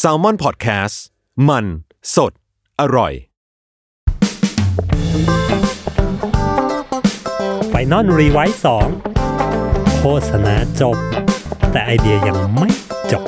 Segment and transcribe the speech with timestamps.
[0.00, 0.96] Salmon Podcast
[1.48, 1.64] มัน
[2.14, 2.32] สด
[2.80, 3.12] อร่อย
[7.68, 8.88] Final Revise สอง
[9.98, 10.96] โฆษณาจบ
[11.72, 12.70] แต่ไอเดียยังไม่
[13.12, 13.24] จบ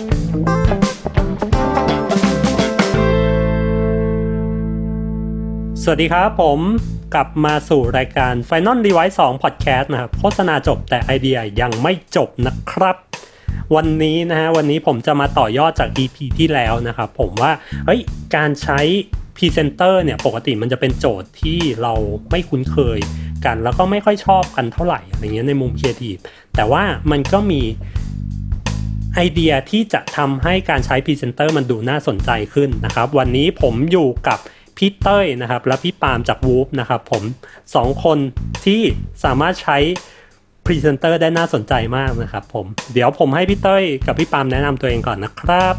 [5.82, 6.60] สวัสดีครับผม
[7.14, 13.07] กลับมาสู่รายการ Final r e v i s e 2 Podcast นะครับ โฆษณาจบแต่ไอเดียยังไม่จบนะครับ
[13.76, 17.52] วันนี้นะฮะวันนี้ผมจะมาต่อยอดจาก EP ที่แล้วนะครับผมว่า
[17.86, 18.00] เฮ้ย
[18.36, 18.80] การใช้
[19.36, 21.94] พรีเซนเตอร์เนี่ยปกติมันจะเป็นโจทย์ที่เรา
[22.30, 22.98] ไม่คุ้นเคย
[23.44, 26.16] กัน แล้วก็ไม่ค่อยชอบกันเท่าไหร่อะไรเงี้ยในมุมครีเอทีฟ
[26.56, 27.62] แต่ว่ามันก็มี
[29.14, 34.38] ไอเดียที่จะทำให้การใช้พรีเซนเตอร์มันดูน่าสนใจขึ้นนะครับ วันนี้ผมอยู่กับ
[34.76, 37.22] พี่เต้ยนะครับ และพี่ปาล์มจาก Wolf นะครับผม
[37.74, 38.18] สองคน
[38.64, 38.80] ที่
[39.24, 39.78] สามารถใช้
[40.68, 45.74] พรีเซนเตอร์ได้น่าสนใจมากนะครับผม เดี๋ยวผมให้พี่เต้ยกับพี่ปาล์มแนะนำตัวเองก่อนนะครับ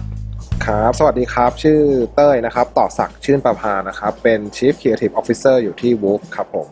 [0.65, 1.81] ครับ สวัสดีครับ ชื่อ
[2.15, 6.69] เต้ยนะครับ ต่อศักดิ์ชื่นประภานะครับ เป็น Chief Creative Officer อยู่ที่ Wolf ครับผม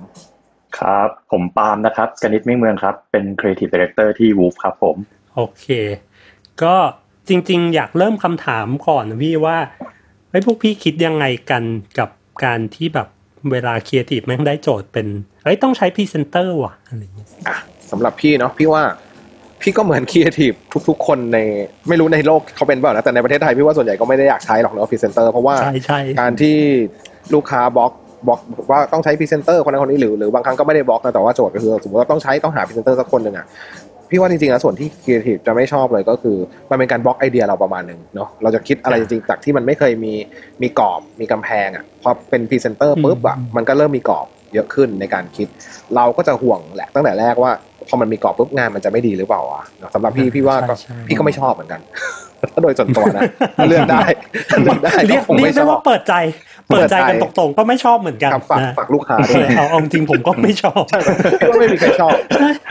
[0.80, 4.96] ครับ ผมปาล์มนะครับกนิษฐ์มิ่งเมืองครับ เป็น Creative Director ที่ Wolf ครับผม
[5.36, 5.68] โอเค
[6.64, 6.76] ก็
[7.28, 9.58] จริง ๆ อยากเริ่มคำถามก่อนนะพี่ว่า
[10.30, 11.64] ไอ้ยพวกพี่คิดยังไงกัน
[12.00, 12.10] กับ
[12.44, 13.08] การที่แบบ
[13.52, 15.08] เวลาครีเอทีฟแม่งได้โจทย์เป็น
[15.44, 17.58] เอ้ยต้องใช้พรีเซนเตอร์ว่ะอะไรอย่างเงี้ยอะ
[17.92, 18.84] สำหรับพี่เนาะพี่ว่า
[19.62, 20.58] พี่ก็เหมือน Creative
[20.90, 21.38] ทุก ๆ คนใน
[21.90, 26.58] ไม่รู้ในโลกเขาเป็นเปล่านะแต่ในประเทศไทยพี่ว่าส่วนใหญ่ก็ไม่ได้อยากใช้หรอกเนาะพรีเซนเตอร์เพราะว่าใช่ใช่การที่
[27.34, 27.92] ลูกค้า block
[28.28, 28.40] block
[28.72, 33.48] ว่าต้องใช้พรีเซนเตอร์คนนั้นคนนี้หรือหรือบางครั้งก็ไม่ได้บล็อกนะแต่ว่าโจทย์ก็คือสมมติว่าต้องใช้ต้องหาพรีเซนเตอร์สักคนหนึ่งอะ
[34.10, 36.38] พี่ว่าจริงๆแล้วส่วนที่ครีเอทีฟจะไม่ชอบเลยก็คือ
[36.70, 40.14] มันเป็นการบล็อกไอเดียเราประมาณหนึ่งเนาะเราจะคิดอะไรจริงๆจากที่มันไม่เคยมี
[40.62, 45.48] มีกรอบมีกำแพงอะพอเป็นพรีเซนเตอร์ปุ๊บอะมันก็เริ่มมีกรอบเยอะขึ้นในการคิด
[45.96, 47.52] เราก็จะห่วงแหละตั้งแต่แรกว่า
[47.88, 51.80] พอมันมีกรอบปุ๊บงานมันจะไม่ดีหรือเปล่าอะเนาะสำหรับพี่พี่ว่าก็ใช่ใช่พี่ก็ไม่ชอบเหมือนกัน
[52.54, 53.24] ถ้าโดยส่วนตัวนะ
[53.58, 54.02] ถ้าเลือกได้
[54.50, 56.14] ถ้าเลือกได้เรียก็กคงเรียไม่กชได้อบว่าเปิดใจ
[56.70, 61.10] เปิดใจกันตรงๆก็ไม่ชอบเหมือนกันครับฝากนะฝากลูกค้าเอด้วยอเอาเอาจริงผมก็ไม่ชอบใช่ไหม
[61.40, 62.16] พี่ว่าไม่มีใครชอบ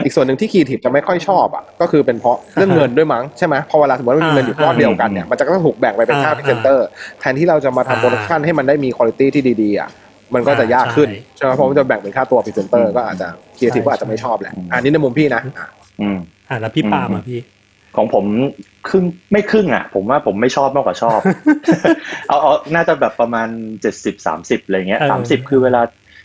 [0.03, 6.87] อีกส่วนหนึ่งที่ครีเอทีฟจะไม่ค่อยชอบอะก็คือเป็นเพราะเรื่องเงินด้วยมั้งใช่ไหมพอเวลาสมมติว่ามีเงินอยู่ก้อนเดียวกันเนี่ยมันจะต้องถูกแบ่งไปเป็นค่าอ่าพรีเซนเตอร์
[7.19, 9.89] แทนที่เราจะมาทำ production ให้มันได้มีคุณภาพที่ดีๆอะ
[10.35, 13.27] มันก็จะยากขึ้นใช่ใช่ไหมเพราะมันจะแบ่งเป็นค่าตัวพรีเซนเตอร์ก็อาจจะ
[13.57, 15.67] ครีเอทีฟก็อาจจะไม่ชอบแหละอันนี้ในมุมพี่นะอะ
[16.01, 16.17] อืม
[16.49, 17.39] อะแล้วพี่ปาล์มอะพี่
[17.95, 18.25] ของผม
[18.89, 21.19] ครึ่งไม่ครึ่งอะ ผมว่าผมไม่ชอบมากกว่าชอบ
[22.29, 23.47] เอาเอาน่าจะแบบประมาณ
[23.81, 25.81] เจ็ดสิบสามสิบอะไรเงี้ยเออสามสิบคือเวลา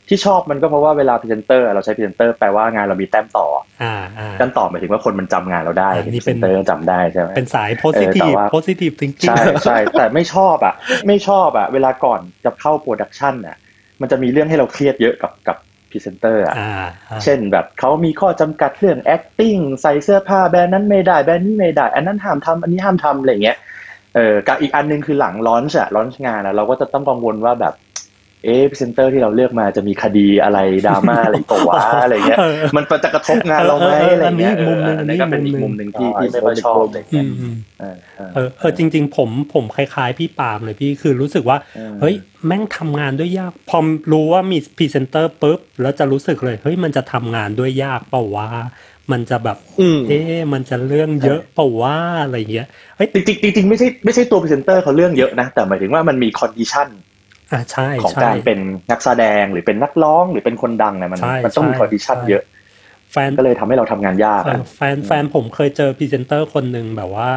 [0.08, 3.46] ที่ชอบมันก็เพราะว่าเวลาพรีเซนเตอร์เราใช้พรีเซนเตอร์แปลว่างานเรามีแต้มต่อ
[3.82, 10.74] อ่าอ่าแต้มต่อหมายถึงว่าคนมันจำงานเราได้อ่าพนี่เป็นพรีเซนนเตอร์จำได้ใช่ไหมเป็นสายโพซิทีเออฟแต่ว่าโพซิทีฟจริงใช่ใช่แต่ไม่ชอบอะ
[11.06, 13.56] ไม่ชอบอะ เวลาก่อนจะเข้า production อะ
[14.00, 15.56] มันจะมีเรื่องให้เราเครียดเยอะกับกับ
[15.91, 16.70] พรีเซนเตอร์อะอ่า
[17.10, 23.56] อ่าเช่นแบบเขามีข้อจำกัดเรื่อง acting ใส่เสื้อผ้าแบรนด์นั้นไม่ได้แบรนด์นี้ไม่ได้ อันนั้นห้ามทำอันนี้ห้ามทำอะไรเงี้ย
[24.14, 27.75] เออกับอีกอันหนึ่งคือหลัง launch อะ launch งานอะเราก็จะต้องกังวลว่าแบบ
[28.44, 42.14] เอ๊ะพรีเซนเตอร์ที่เราเลือกมาจะมีคดีอะไรดราม่าอะไรตัววะอะไรเงี้ยเออมันจะกระทบงานเราไหมเออเอออะไรเงี้ยอันนี้อีกมุมหนึ่งเอออันนี้ก็เป็นอีกมุมหนึ่งที่ที่ไม่ค่อยชอบอะไรอืเงี้ยมอืมเออเออเออเออจริง ๆ ผมผมคล้าย ๆ พี่ปาล์มเลยพี่คือรู้สึกว่าเออเฮ้ย
[42.47, 43.78] แม่งทำงานด้วยยากพอ
[44.12, 48.48] รู้ว่ามีพรีเซนเตอร์ปุ๊บแล้วจะรู้สึกเลยเฮ้ยมันจะทำงานด้วยยากเปล่าวะ
[49.12, 52.66] มันจะแบบอืมเอ๊ะมันจะเรื่องเยอะเปล่าวะอะไรเงี้ย
[52.97, 57.11] เฮ้ยจริงๆจริงๆไม่ใช่ไม่ใช่ตัวพรีเซนเตอร์เขาเรื่องเยอะนะแต่หมายถึงว่ามันมี condition อะใช่
[58.04, 62.44] ของใช่การเป็นนักแสดงหรือเป็นนักร้องหรือเป็นคนดังเนี่ยมันใช่มันต้องมีใช่ condition ใช่เยอะ
[63.12, 67.28] แฟนก็เลยทำให้เราทำงานยากเออะอแฟนแฟนผมเคยเจอพรีเซนเตอร์คนหนึ่งแบบว่า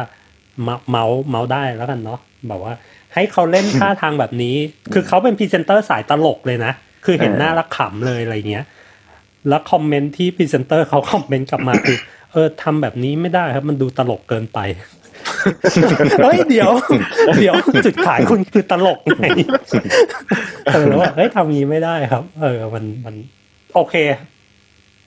[0.62, 2.72] เมาท์เมาท์เมาท์ได้แล้วกันเนาะแบบว่า
[3.14, 4.56] ให้เขาเล่นท่าทางแบบนี้
[4.92, 6.72] คือเขาเป็นพรีเซนเตอร์สายตลกเลยนะ
[7.04, 8.64] คือเห็นหน้าแล้วขำเลยอะไรเงี้ย
[9.48, 11.98] แล้วคอมเมนต์ที่พรีเซนเตอร์เขาคอมเมนต์กลับมาคือ
[12.32, 14.58] เออทำแบบนี้ไม่ได้ครับมันดูตลกเกินไป
[16.24, 16.70] เฮ้ยเดี๋ยว
[17.40, 19.24] เดี๋ยวจุดขายคุณคือตลกไง
[20.72, 23.14] เออแล้วว่าเฮ้ยทำงี้ไม่ได้ครับ เออมันมัน
[23.74, 23.96] โอเค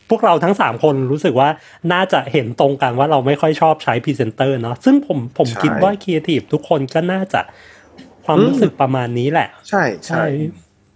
[0.10, 1.50] พวกเราทั้งสามคนรู้สึกว่า
[1.94, 7.42] น่าจะเห็นตรงกันว่าเราไม่ค่อยชอบใช้พรีเซนเตอร์เนาะซึ่งผมผมใช่คิดว่าครีเอทีฟทุกคนก็น่าจะ
[8.26, 10.24] ความรู้สึกประมาณนี้แหละ ใช่ใช่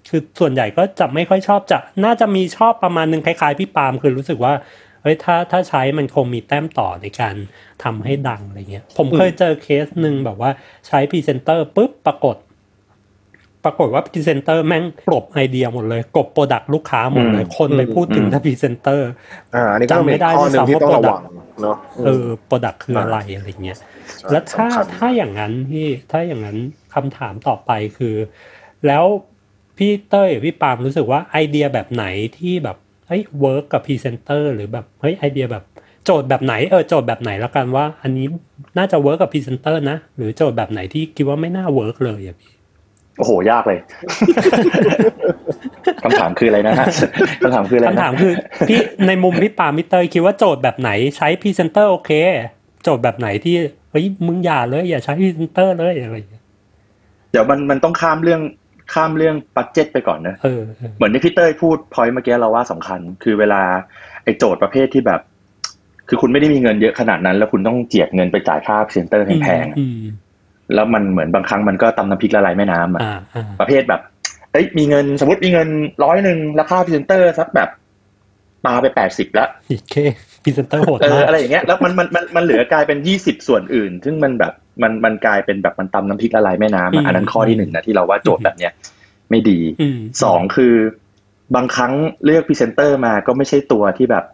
[0.09, 4.53] คือส่วนใหญ่ก็จะไม่ค่อยชอบจะ น่าจะมีชอบประมาณนึงคล้ายๆพี่ปาล์มคือรู้สึกว่า
[5.03, 7.35] เฮ้ยถ้าถ้าใช้มันคงมีแต้มต่อในการ
[7.83, 10.51] ทำให้ดังอะไรเงี้ย ผมเคยเจอเคสหนึ่งแบบว่า
[10.87, 12.35] ใช้พรีเซนเตอร์ปุ๊บปรากฏ
[13.63, 19.09] ปรากฏว่าพรีเซนเตอร์แม่งกลบไอเดียหมดเลยกลบ product ลูกค้าหมดเลยอืมคนไปพูดถึงอืมถ้าพรีเซนเตอร์
[19.55, 21.21] อ่าอันนี้ก็จำไม่เป็นได้ข้อหนึ่งที่ต้องระวัง
[21.61, 23.77] เนาะเออ product คืออะไรอะไรเงี้ย
[24.31, 26.57] แล้วถ้าสำคัญถ้าอย่างนั้นพี่ถ้าอย่างนั้น
[26.93, 28.15] คำถามต่อไปคือ
[28.87, 29.03] แล้ว
[29.77, 32.05] พี่เต้ยพี่ปาล์มรู้สึกว่าไอเดียแบบไหน
[32.37, 32.77] ที่แบบ
[33.07, 35.63] เฮ้ย work กับพรีเซนเตอร์หรือแบบเฮ้ยไอเดียแบบ
[36.05, 38.27] โจทย์แบบไหนเออโจทย์แบบไหนแล้วกันว่า อันนี้
[38.77, 42.51] น่าจะ work กับพรีเซนเตอร์นะหรือโจทย์แบบไหนที่คิดว่าไม่น่า work เลยอะพี่
[43.17, 43.79] โอ้โห ยากเลย
[46.03, 46.85] คำถามคืออะไรนะฮะ
[47.43, 48.33] คำถามคืออะไรนะคำถามคือ
[48.69, 52.11] พี่ในมุมพี่ปาล์มพี่เต้ยคิดว่าโจทย์แบบไหนใช้พรีเซนเตอร์โอเค
[52.83, 53.55] โจทย์แบบไหนที่
[53.91, 56.43] เฮ้ยมึงอย่าเลย อย่าใช้พรีเซนเตอร์เลยอะไรอย่างเงี้ย
[57.31, 58.41] เดี๋ยวมันมันต้องข้ามเรื่อง
[58.93, 63.61] ข้ามเรื่อง budget ไปก่อนนะเออเออเหมือนที่พี่เต้ยพูดพอยเมื่อกี้เราว่าสำคัญ คือเวลา
[64.23, 65.21] ไอ้โจทย์ประเภทที่แบบ
[66.09, 70.01] คือคุณไม่ได้มีเงินเยอะขนาดนั้น แล้วคุณต้องเจียดเงินไปจ่ายค่าพรีเซนเตอร์แพงๆอะอืม
[70.73, 74.01] แล้วมันเหมือนบางครั้งมันก็ตำน้ำพริกละลายแม่น้ำอะอ่าอ่าประเภทแบบ
[74.51, 75.69] เอ้ยมีเงินสมมติมีเงิน
[76.03, 77.69] ร้อยหนึ่งแล้วค่าพรีเซนเตอร์สักแบบ
[78.65, 79.95] ปาไปแปดสิบแล้วอีกเค
[80.43, 88.71] พรีเซนเตอร์โหดเอมาอกอะไรอย่างเงี้ยแล้วมันมันมันมันเหลือกลายเป็นยี่สิบส่วนอื่น ซึ่งมันแบบ มันมันกลายเป็นแบบมันตำน้ำพริกละลายแม่น้ำอือะมอันนั้นข้อที่หนึ่งนะที่เราว่าโจทย์แบบเนี้ย
[89.29, 90.75] ไม่ดีอืมสองคือ
[91.55, 91.93] บางครั้ง
[92.25, 94.25] เลือกพรีเซนเตอร์มาก็ไม่ใช่ตัวที่แบบ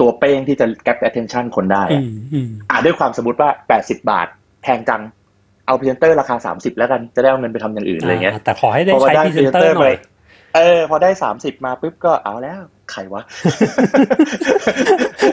[0.00, 4.26] ตัวเป้งที่จะ get attention คนได้อือะมอืมอ่าด้วยความสมมติว่าแปดสิบบาท
[4.62, 5.02] แพงจัง
[5.66, 9.94] เอาพรีเซนเตอร์ราคาสามสิบแล้วกันจะได้เอาเงินไปทำอย่างอื่นอะไรเงี้ยแต่ขอให้ได้พอใช้ได้พรีเซนเตอร์หน่อย
[10.56, 12.60] เออ พอได้สามสิบมาปุ๊บก็เอาแล้ว
[12.92, 13.22] ใครวะ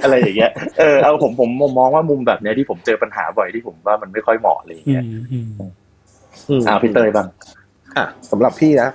[0.04, 1.50] อะไรอย่างเงี้ยเออเอาผมผม
[1.80, 5.48] มองว่ามุมแบบเนี้ยที่ผมเจอปัญหาบ่อยที่ผมว่ามันไม่ค่อยเหมาะอะไรอย่างอืเงี้ยมอืม
[6.50, 7.28] อืมอ่าพี่เต้ยบ้าง
[7.98, 8.90] อะสำหรับพี่นะ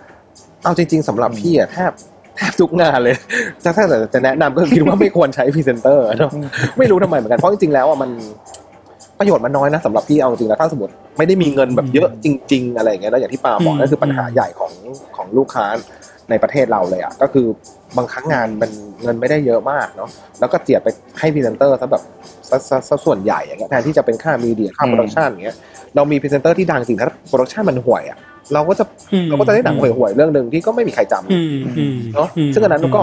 [0.64, 1.92] เอาจริง ๆสำหรับพี่อะแทบ
[2.36, 3.16] แทบทุกงานเลย
[3.64, 3.84] ถ้าถ้า
[4.14, 6.30] จะแนะนำก็คิดว่าไม่ควรใช้พรีเซนเตอร์เนอะ
[6.78, 8.10] ไม่รู้ทำไมเหมือนกันเพราะจริงๆแล้วอะมัน
[9.18, 14.72] ประโยชน์มันน้อยนะสำหรับพี่เอาจริงแล้วถ้าสมมติไม่ได้มีเงินแบบเยอะจริง ๆ อะไรอย่างเงี้ยแล้วอย่างที่ปาล์มบอกนั่นคือปัญหาใหญ่ของ
[15.16, 15.66] ของลูกค้า
[16.30, 17.46] ในประเทศเราเลยอะก็คือ
[17.96, 18.70] บางครั้งงานมัน
[19.02, 20.10] เงินไม่ได้เยอะมากเนาะ
[20.40, 20.88] แล้วก็เจียดไป
[21.18, 22.02] ให้พรีเซนเตอร์ซะแบบ
[22.50, 25.56] ซะซะซะส่วนใหญ่อย่างเงี้ยแทนที่จะเป็นค่า media ค่าอืม production อย่างเงี้ย
[25.96, 28.18] เรามีพรีเซนเตอร์ที่ดังจริงถ้า production มันห่วยอะ
[28.54, 31.46] เราก็จะอืมเราก็จะได้หนังห่วยๆเรื่องหนึ่งที่ก็ไม่มีใครจำอืม
[31.78, 33.02] อืมเนาะซึ่งอันนั้นก็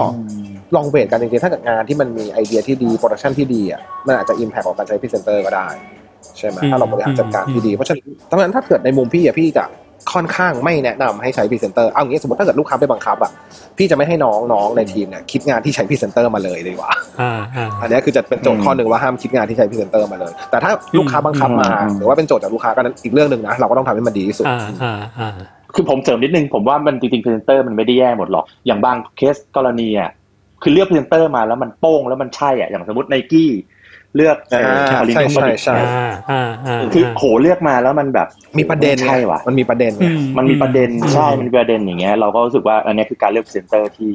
[0.76, 5.68] ลอง weight กันจริงๆถ้าเกิดงานที่มันมีไอเดียที่ดี production ที่ดีอะมันอาจจะ impact กว่าการใช้พรีเซนเตอร์ก็ได้
[6.38, 9.64] ใช่ไหมถ้าเราบริหารจัดการที่ดี เพราะฉะนั้นดังนั้นถ้าเกิดในมุมพี่อะพี่จะ
[10.12, 13.30] ค่อนข้างไม่แนะนำให้ใช้พรีเซนเตอร์เอาอย่างนี้สมมติถ้าเกิดลูกค้าไปบังคับอะ
[13.78, 25.30] พี่จะไม่ให้น้องน้องในทีมเนี่ยคิดงานที่ใช้พรีเซนเตอร์มาเลยดีกว่าอ่าอ่าอันนี้คือจะเป็นโจทย์ข้อหนึ่งว่าห้ามคิดงานที่ใช้พรีเซนเตอร์มาเลย แต่ถ้าลูกค้าบังคับมาอืมหรือว่าเป็นโจทย์จากลูกค้าก็นั้นอีกเรื่องหนึ่งนะเราก็ต้องทำให้มันดีที่สุดอ่าอ่าอ่า
[25.74, 30.10] คือผมเสริมนิดนึงผมว่ามันจริงๆพรีเซนเตอร์มันไม่ได้แย่หมดหรอกอย่างบางเคสกรณีอะ
[30.62, 33.50] คือเลือกพรีเซนเตอร์มาแล้วมันโป้งแล้วมันใช่อะอย่างสมมติไนกี้
[34.16, 38.28] เลือกอ่าคาริใช่โนใช่ใช่อ่าอ่าอ่าคือโหเลือกมาแล้วมันแบบ
[38.58, 44.10] มีประเด็นไงใช่ว่ะมันมีประเด็นไงอืมันมีประเด็นอืมใช่มันมีประเด็นอย่างเงี้ยเราก็รู้สึกว่าอันเนี้ยคือการเลือกพรีเซนเตอร์ที่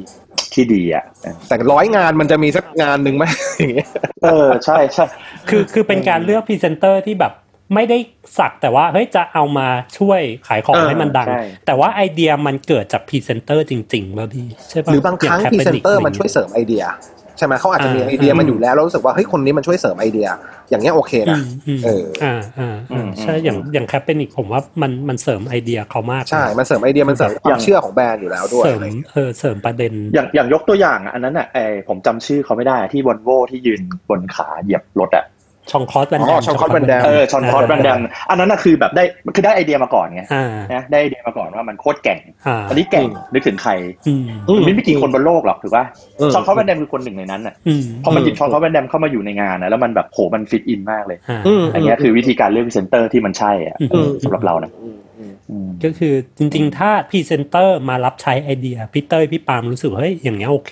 [0.54, 1.04] ที่ดีอะ
[1.48, 3.26] แต่ร้อยงานมันจะมีสักงานหนึ่งไหม
[3.58, 3.90] อย่างเงี้ย
[4.24, 5.06] เออใช่ใช่
[5.50, 7.34] คือคือเป็นการเลือกพรีเซนเตอร์ที่แบบ
[7.76, 7.98] ไม่ได้
[8.40, 16.84] สักแต่ว่าเฮ้ยจะเอามาช่วยขายของเออให้มันดังใช่แต่ว่าไอเดียมันเกิดจากพรีเซนเตอร์จริงๆแล้วดีใช่ปะหรือบางครั้งย่พรีเซน Capacic เตอร์ะไมันช่วยเสริมไอเดีย
[17.21, 20.28] ใช่ไหมเขาอาจจะมีอ่าไอเดียมันอืมอยู่แล้วเรารู้สึกว่าเฮ้ยคนนี้มันช่วยเสริมไอเดีย
[20.70, 31.58] อย่างเงี้ยโอเคอืนะมอืมเอออ่าอ่าอ่าใช่อย่างอย่างแคปเป็นอีกผมว่ามันมันเสริมไอเดียเขามากใช่ มันเสริมไอเดียมันเสริมความเชื่อของแบรนด์อยู่แล้วด้วยเสริมอะไรอย่างเงี้ยเออเสริมประเด็น อย่างอย่างยกตัวอย่างอะอันนั้นอะไอ
[31.88, 35.26] ผมจำชื่อเขาไม่ได้อะที่วอลโวที่ยืนบนขาเหยียบรถอะ
[35.72, 38.00] ช่องคอสแบนอ๋แดอมช่องคอสแบนแดมเออชอนพอดแบนแดม
[38.30, 39.04] อันนั้นน่ะคือแบบได้
[39.36, 43.72] คือได้ไอเดียมาก่อนไงอ่านะได้ไอเดียมาก่อนว่ามันโคตรแก่งอ่าอันนี้แกร่งนึกถึงใคร
[44.08, 45.84] อืมอืมมันไม่มีกี่คนบนโลกหรอกถือว่า
[46.20, 60.72] อืม Jean-Claude Van Damme คือคนหนึ่งในนั้นอะอืมพอมันหยิบ Jean-Claude Van Damme เข้ามาอยู่ในงานนะแล้วมันแบบโหมัน fit in มากเลยอ่าอืมอันเนี้ยคือวิธีการเลือกพรีเซนเตอร์ที่มันใช่อะอืมเออสำหรับเรานะอืมอืมอืมก็คือจริงๆ ถ้าพรีเซนเตอร์มารับใช้ไอเดียพี่เต้ยพี่ปาล์มรู้สึกว่าเฮ้ยอย่างเงี้ยโอเค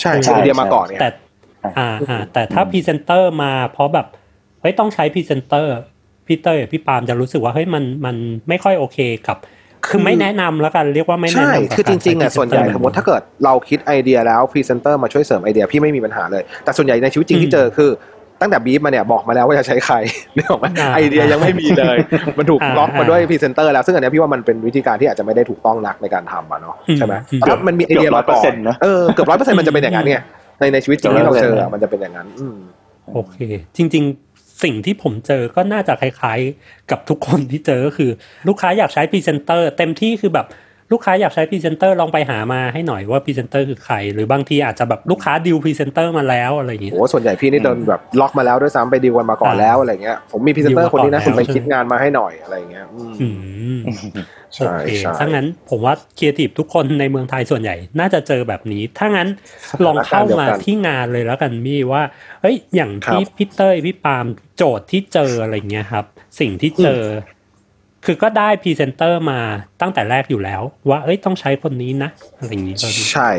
[0.00, 1.08] ใช่ใช่ใช่ไอเดียมาก่อนเนี่ยแต่
[1.78, 4.06] อ่าอ่าแต่ถ้าพรีเซนเตอร์มาเพราะแบบ
[4.60, 5.76] เฮ้ยต้องใช้พรีเซนเตอร์
[6.26, 8.16] พี่เต้ยกับพี่ปาล์มจะรู้สึกว่าเฮ้ยมันมัน
[8.48, 8.98] ไม่ค่อยโอเค
[9.28, 9.36] กับ
[9.86, 17.90] คือไม่แนะนำแล้วกันเรียกว่าไม่แนะนำ ใช่ กับคือจริงๆอะกาใช้ส่วนใหญ่พรีเซสนมมติถ้าเกิดเราคิดไอเดียแล้วพรีเซนเตอร์มาช่วยเสริมไอเดียพี่ไม่มีปัญหาเลย แต่ส่วนใหญ่ในชีวิตจริงที่เจอคือ
[18.40, 19.96] ตั้งแต่บีฟมาเนี่ยบอกมาแล้วว่าจะใช้ใคร
[20.36, 21.96] นึกออกไหมไอเดียยังไม่มีเลย
[22.38, 30.18] มันถูกล็อกมาด้วยพรีเซนเตอร์แล้ว ซึ่งอันเนี้ยพี่ว่ามันเป็นวิธีการที่อาจจะไม่ได้ถูกต้องนักในการทำอะเนาะใช่ไหมถ้ามันมีไอเดียมาก่อนเกือบ100%นะเออเกือบร้อยเปอร์เซ็นต์มันจะเป็นอย่างนั้นไง
[30.58, 32.58] ในในชีวิตจริงที่เราเจออะมันจะเป็นอย่างนั้นอืม
[33.14, 33.36] โอเค
[33.76, 34.29] จริง ๆ
[34.62, 38.10] สิ่งที่ผมเจอก็น่าจะคล้ายๆ กับทุกคนที่เจอก็คือ
[38.48, 40.46] ลูกค้าอยากใช้พรีเซนเตอร์เต็มที่คือแบบ
[40.92, 53.28] ลูกค้าอยากใช้พรีเซนเตอร์ลองไปหามาให้หน่อยว่าพรีเซนเตอร์คือใคร หรือบางทีอาจจะแบบลูกค้าดิวพรีเซนเตอร์มาแล้วอะไรอย่างเงี้ยโอ้ส่วนใหญ่พี่นี่โดนแบบล็อกมาแล้วด้วยซ้ำไปดีลกันมาก่อนอ่าแล้วอะไรเงี้ยผมมีพรีเซนเตอร์คนนี้นะดีลคุณมาก่อนไปแล้วคิดงานมาให้หน่อยอะไรเงี้ยอืมอื
[53.76, 53.80] ม
[54.54, 59.28] ใช่โอเคใช่ถ้างั้นผมว่าครีเอทีฟทุกคนในเมืองไทยส่วนใหญ่น่าจะเจอแบบนี้ ถ้างั้น
[59.84, 62.02] ลองเข้ามาที่งานเลยแล้วกันมี่ว่า
[62.42, 66.04] เฮ้ยอย่างที่พี่เต้ยพี่ปาล์มโจทย์ที่เจออะไรเงี้ยครับ
[66.40, 67.04] สิ่งที่เจออ
[68.04, 69.40] คือก็ได้พรีเซนเตอร์มา
[69.80, 73.30] ตั้งแต่แรกอยู่แล้ว ว่าเอ้ยต้องใช้คนนี้นะอะไรอย่างงี้ป่ะพี่ใช่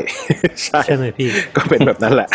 [0.63, 2.29] ใช่ใช่ไหมพี่ ก็เป็นแบบนั้นแหละ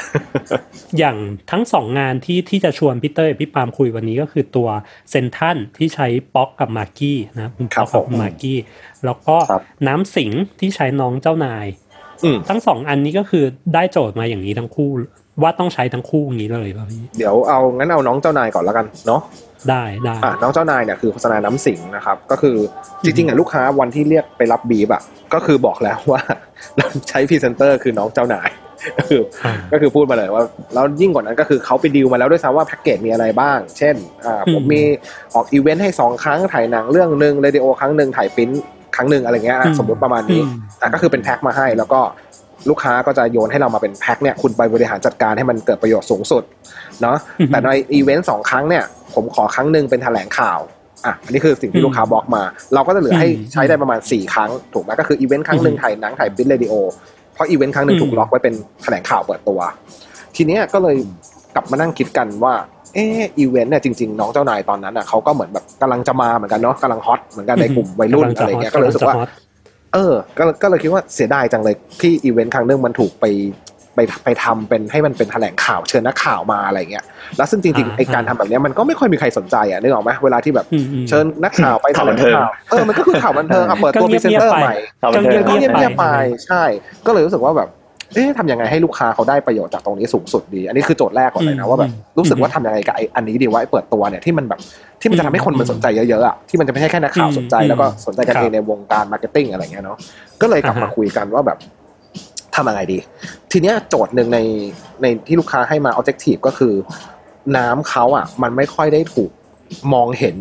[0.98, 1.16] อย่าง
[1.50, 4.68] ทั้งสองงานที่ที่จะชวนพี่เต้ยพี่ปาล์มคุยวันนี้ก็คือตัว
[5.10, 8.58] เซนทันที่ใช้ป๊อกกับมากกี้นะครับคุณป๊อกครักับมากกี้
[9.04, 10.30] แล้วก็ครับน้ำสิง
[10.60, 11.66] ที่ใช้น้องเจ้านาย
[12.24, 14.90] อืมทั้งสองอันนี้ก็คือได้โจทย์มาอย่างนี้ทั้งคู่
[15.42, 19.20] ว่าต้องใช้ทั้งคู่อย่างนี้เลยป่ะพี่เดี๋ยวเอางั้นเอาน้องเจ้านายก่อนแล้วกันเนาะ
[19.70, 22.56] ได้ได้อะน้องเจ้านายเนี่ยคือโฆษณาน้ำสิงนะครับ ก็คือ
[23.04, 25.02] จริงๆอะลูกค้าวันที่เรียกไปรับบีบอะ
[25.34, 26.20] ก็คือบอกแล้วว่า
[27.08, 28.50] ใช้พรีเซนเตอร์คือน้องเจ้านาย
[28.98, 30.44] ก็คืออ่าก็คือพูดมาเลยว่า
[30.74, 33.94] แล้วยิ่งกว่านั้นก็คือเขาไปดีลมาแล้วด้วยซ้ำว่าแพ็กเกจมีอะไรบ้าง เช่น
[34.26, 34.82] อ่าอืมผมมี
[35.34, 38.50] ออกอีเวนต์ให้สองครั้งถ่ายหนังเรื่องหนึ่งเรดิโอครั้งหนึ่งถ่ายปริ้น
[38.96, 42.00] ครั้งหนึ่งอะไรเงี้ยอะสมมติประมาณนี้อืมแต่ก็คือเป็นแพ็คมาให้แล้วก็
[42.68, 46.42] ลูกค้าก็จะโยนให้เรามาเป็นแพ็คเนี่ยคุณไปบริหารจัดการให้มันเกิดประโยชน์สูงสุด
[47.02, 48.84] เนาะอือฮึแต่ในอีเวนต์สองครั้งเนี่ย
[49.16, 50.60] ผมขอครั้งหนึ่งเป็นแถลงข่าว
[51.06, 52.42] อะอันนี้คือสิ่งอืมที่ลูกค้าบล็อกมา
[52.74, 56.74] เราก็จะเหลือให้อืมใช้ได้ประมาณ 4 ครั้ง ถูกไหมก็คืออีเวนต์ครั้งหนึ่งอืมถ่ายหนังถ่าย print radio
[57.34, 59.60] เพราะอีเวนต์ครั้งหนึ่งอืมถูกล็อกไว้เป็นแถลงข่าวเปิดตัว
[60.36, 60.96] ทีเนี้ยก็เลย
[61.54, 62.54] กลับมานั่งคิดกันว่า
[62.94, 69.16] เอออีเวนต์เนี่ยจริงๆ น้องเจ้านายตอนนั้นอะเขาก็เหมือนแบบกำลังจะมาเหมือนกันเนาะกำลังฮอตเหมือนกันในกลุ่มวัยรุ่นอะไรเงี้ยก็เลยรู้สึกว่า
[69.94, 73.24] เออ ก็ก็เลยคิดว่าเสียดายจังเลยที่อีเวนต์ครั้งหนึงมันถูกไป
[73.96, 77.04] ไปไปทำเป็นให้มันเป็นแถลงข่าวเชิญนักข่าวมาอะไรเงี้ย
[77.36, 86.04] แล้วซึ่งจริงอ่าๆไอการทำแบบเนี้ยมันก็ไม่ค่อยมีใครสนใจอะนึกออกไหมเวลาที่แบบอืมอืมเชิญนักข่าวไปแถข่าวลบังนเทิงข่าวเออมันก็คือข่าวบันเทิงอะเปิดตัวก็พเงีรียบเซนเตอร์ๆไปใหม่ข่าวบันก็เทิเงีงยบก็เงียบๆไปไป
[86.46, 86.62] ใช่
[87.06, 87.68] ก็เลยรู้สึกว่าแบบ
[88.14, 94.60] เอ๊ะทำยังไงให้ลูกค้าเขาได้ประโยชน์จากตรงนี้สูงสุดดี อันนี้คือโจทย์แรกก่อนเลยนะว่าแบบรู้สึกว่าทำยังไงกับไออันนี้ดีว่าไอเปิดตัวเนี่ยที่มันแบบ
[95.00, 99.98] ที่มันจะทำให้คนมันสนใจเยอะๆอะที่มันจะไม่ใช่แค่นักข่าวสนใจอืมแล้วก็สนใจกันครับเองในวงการ marketing อะไรเงี้ยเนาะ
[100.42, 101.58] ก็เลยกลับมาอ่าฮะคุยกันว่าแบบ
[102.56, 102.98] ทำยังไงดี
[103.52, 104.38] ทีเนี้ยโจทย์หนึ่งใน
[105.02, 106.74] ในที่ลูกค้าให้มา objective ก็คือ
[107.56, 109.30] น้ำเขาอะ มันไม่ค่อยได้ถูก
[109.92, 110.36] มองเห็น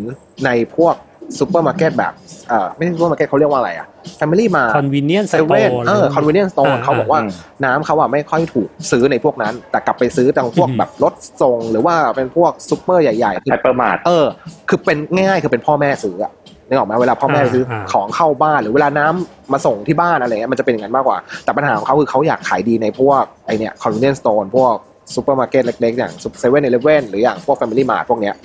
[0.46, 0.96] ในพวก
[1.40, 2.14] ซูเปอร์มาร์เก็ตแบบ
[2.50, 3.88] เอ่อไม่ใช่ซูเปอร์มาร์เก็ตเขาเรียกว่าอะไรอะ
[4.20, 7.32] Family มา convenience เซเว่น store เออ convenience store อ่าเขาบอกว่าอืม
[7.66, 14.26] น้ำเขาอะไม่ค่อยถูกซื้อในพวกนั้น แต่กลับไปซื้อตรงพวกอืมแบบรถส่งหรือว่าเป็นพวกซูเปอร์ใหญ่ๆที่ hypermart เออ
[14.70, 16.32] คือเป็นง่ายๆคือเป็นพ่อแม่ซื้ออะ
[16.68, 24.74] นึกออกไหมเวลาพ่อแม่อ่าซื้ออ่าของเข้าบ้านหรือเวลาน้ำมาส่งที่บ้านอะไรเงี้ยมันจะเป็นอย่างนั้นมากกว่า แต่ปัญหาของเขาคือเขาอยากขายดีในพวกไอเนี่ย convenience store พวก
[25.14, 28.36] ซูเปอร์มาร์เก็ตเล็กๆ อย่างเซเว่นเอเลเว่นหรืออย่างพวกแฟมิลี่มาร์ทพวกเนี้ย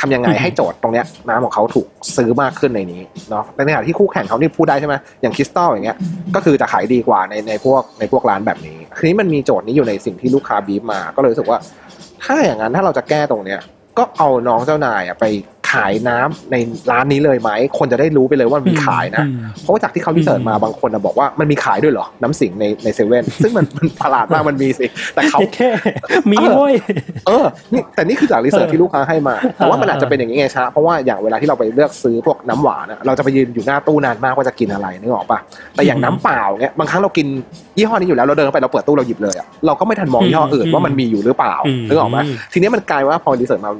[0.00, 5.96] ทำยังไงอืมให้โจทย์ตรงเนี้ยน้ำของเขาถูกซื้อมากขึ้นในนี้เนาะในขณะที่คู่แข่งเขานี่พูดได้ใช่ไหมอย่างคริสตัลอย่างเงี้ย
[6.34, 11.58] ก็คือจะขายดีกว่าในในพวกในพวกร้านแบบนี้ทีนี้มันมีโจทย์นี้อยู่ในสิ่งที่ลูกค้าบีบมา ก็เลยรู้สึกว่า
[12.24, 13.60] ถ้าอย่างนั้นถ้าเราจะแก้ตรงเนี้ย
[13.98, 16.56] ก็เอาน้องเจ้านายอะไปขายน้ำใน
[16.90, 25.70] ร้านนี้เลยไหม คนจะได้รู้ไปเลยว่ามีขายนะอืมเพราะว่าจากที่เขาวิจัยมาบางคนอะบอกว่ามันมีขายด้วยเหรอ น้ำสิงในในเซเว่นซึ่งมันมันประหลาดมากมันมีสิ แต่เขาแค่
[26.30, 26.74] มีเว้ย
[27.26, 35.38] เออนี่แต่นี่คือจากรีเสิร์ชเออที่ลูกค้าให้มา แต่ว่ามันเอออาจจะเป็นอย่างนี้ไงชะเพราะว่าอย่างเวลาที่เราไปเลือกซื้อพวกน้ำหวานอะเราจะไปยืนอยู่หน้าตู้นานมากว่าจะกินอะไรนึกออกปะ
[35.74, 37.26] แต่อย่างน้ำเปล่าเงี้ยบางครั้งเรากิน
[37.78, 42.18] ยี่ห้อนี้อยู่แล้วเราเดินไปเราเปิดตู้เราหยิบเลยอะเราก็ไม่ทันมองยี่ห้ออื่นว่ามันมีอยู่หรือเปล่าอืมนึกออกไหม
[42.52, 43.72] ทีนี้มันกลายว่าพอ research มา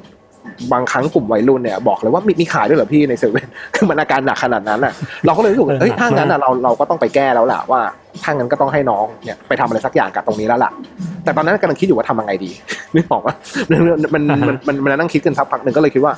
[0.72, 4.92] บางครั้งกลุ่มวัยรุ่นเนี่ยบอกเลยว่ามีมีขายด้วยเหรอพี่ในเซเว่นคือมันอาการหนักขนาดนั้นอะ
[5.24, 7.80] เราก็เลยรู้สึกว่าเอ้ยถ้างั้นอะเราเราก็ต้องไปแก้แล้วแหละว่า
[8.24, 10.70] ถ้างั้นก็ต้องให้น้องเนี่ยไปทำอะไรสักอย่างกับตรงนี้แล้วล่ะ
[11.24, 12.50] แต่ตอนนั้นกำลังคิดอยู่ว่าทำยังไงดี
[12.94, 13.34] นึกออกว่า
[13.70, 13.80] มัน
[14.14, 16.14] มันมันมันมันนั่งคิดกันสักพักหนึ่งก็เลยคิดว่า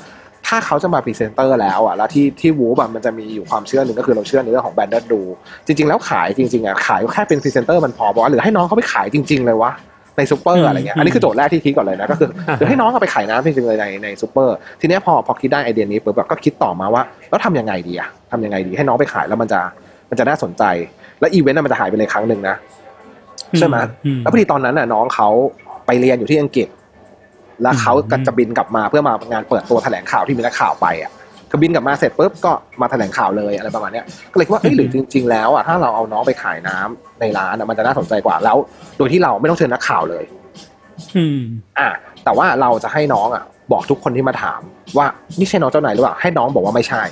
[0.46, 5.20] ถ้าเขาจะมาพรีเซนเตอร์แล้วอะแล้วที่ที่วูแบบมันจะมีอยู่ความเชื่อหนึ่งก็คือเราเชื่อในเรื่องของแบรนด์ดู
[5.66, 9.70] จริง ๆ แล้วขายจริงๆอะขายแค่เป็นพรีเซนเตอร์มันพอบอกว่าหรือให้น้องเขาไปขายจริง ๆ เลยวะ
[10.16, 19.60] ในซูเปออืร์มอะไรเงี้ยอันนี้คือโจทย์แรกที่คิดก่อนเลยนะก็คืออ่าฮะหรือให้น้องเอาไปขายน้ำจริงๆเลยในในซูเปอร์ทีเนี้ยพอพอคิดได้ไอเดียนี้ปุ๊บแบบก็คิดต่อมาว่าแล้วทำยังไงดีอะทำยังไงดีให้น้องไปขายแล้วมันจะ
[20.10, 20.62] มันจะน่าสนใจ
[21.20, 22.56] แล้วอีเวนต์น่ะมันจะหายไปเลยครั้งหนึ่งนะ
[23.58, 25.28] ใช่ไหมอืแล้วพอดีตอนนั้นน่ะน้องเขา
[25.86, 26.68] ไปเรียนอยู่ที่อังกฤษ
[27.62, 31.10] แล้วเขาก็จะบินกลับมาเพื่อมางานเปิดตัวแถลงข่าวที่มีนักข่าวไปอะ
[31.50, 38.56] คือบินกลับมาเสร็จปุ๊บก็มาแถลงข่าวเลยอะไรประมาณเนี้ยก็เลยคิดว่าเอ้ยหรือจริง ๆ แล้วอะถ้าเราเอาน้องไปขายน้ำในร้านอะมันจะน่าสนใจกว่าแล้ว
[38.98, 40.24] โดยที่เราไม่ต้องเชิญนักข่าวเลย
[41.16, 41.40] อืม
[41.78, 41.88] อะ
[42.24, 44.60] แต่ว่าเราจะให้น้องอะ บอกทุกคนที่มาถาม
[44.98, 45.06] ว่า
[45.38, 47.02] นี่ใช่น้องเจ้านายหรือเปล่าให้น้องบอกว่าไม่ใช่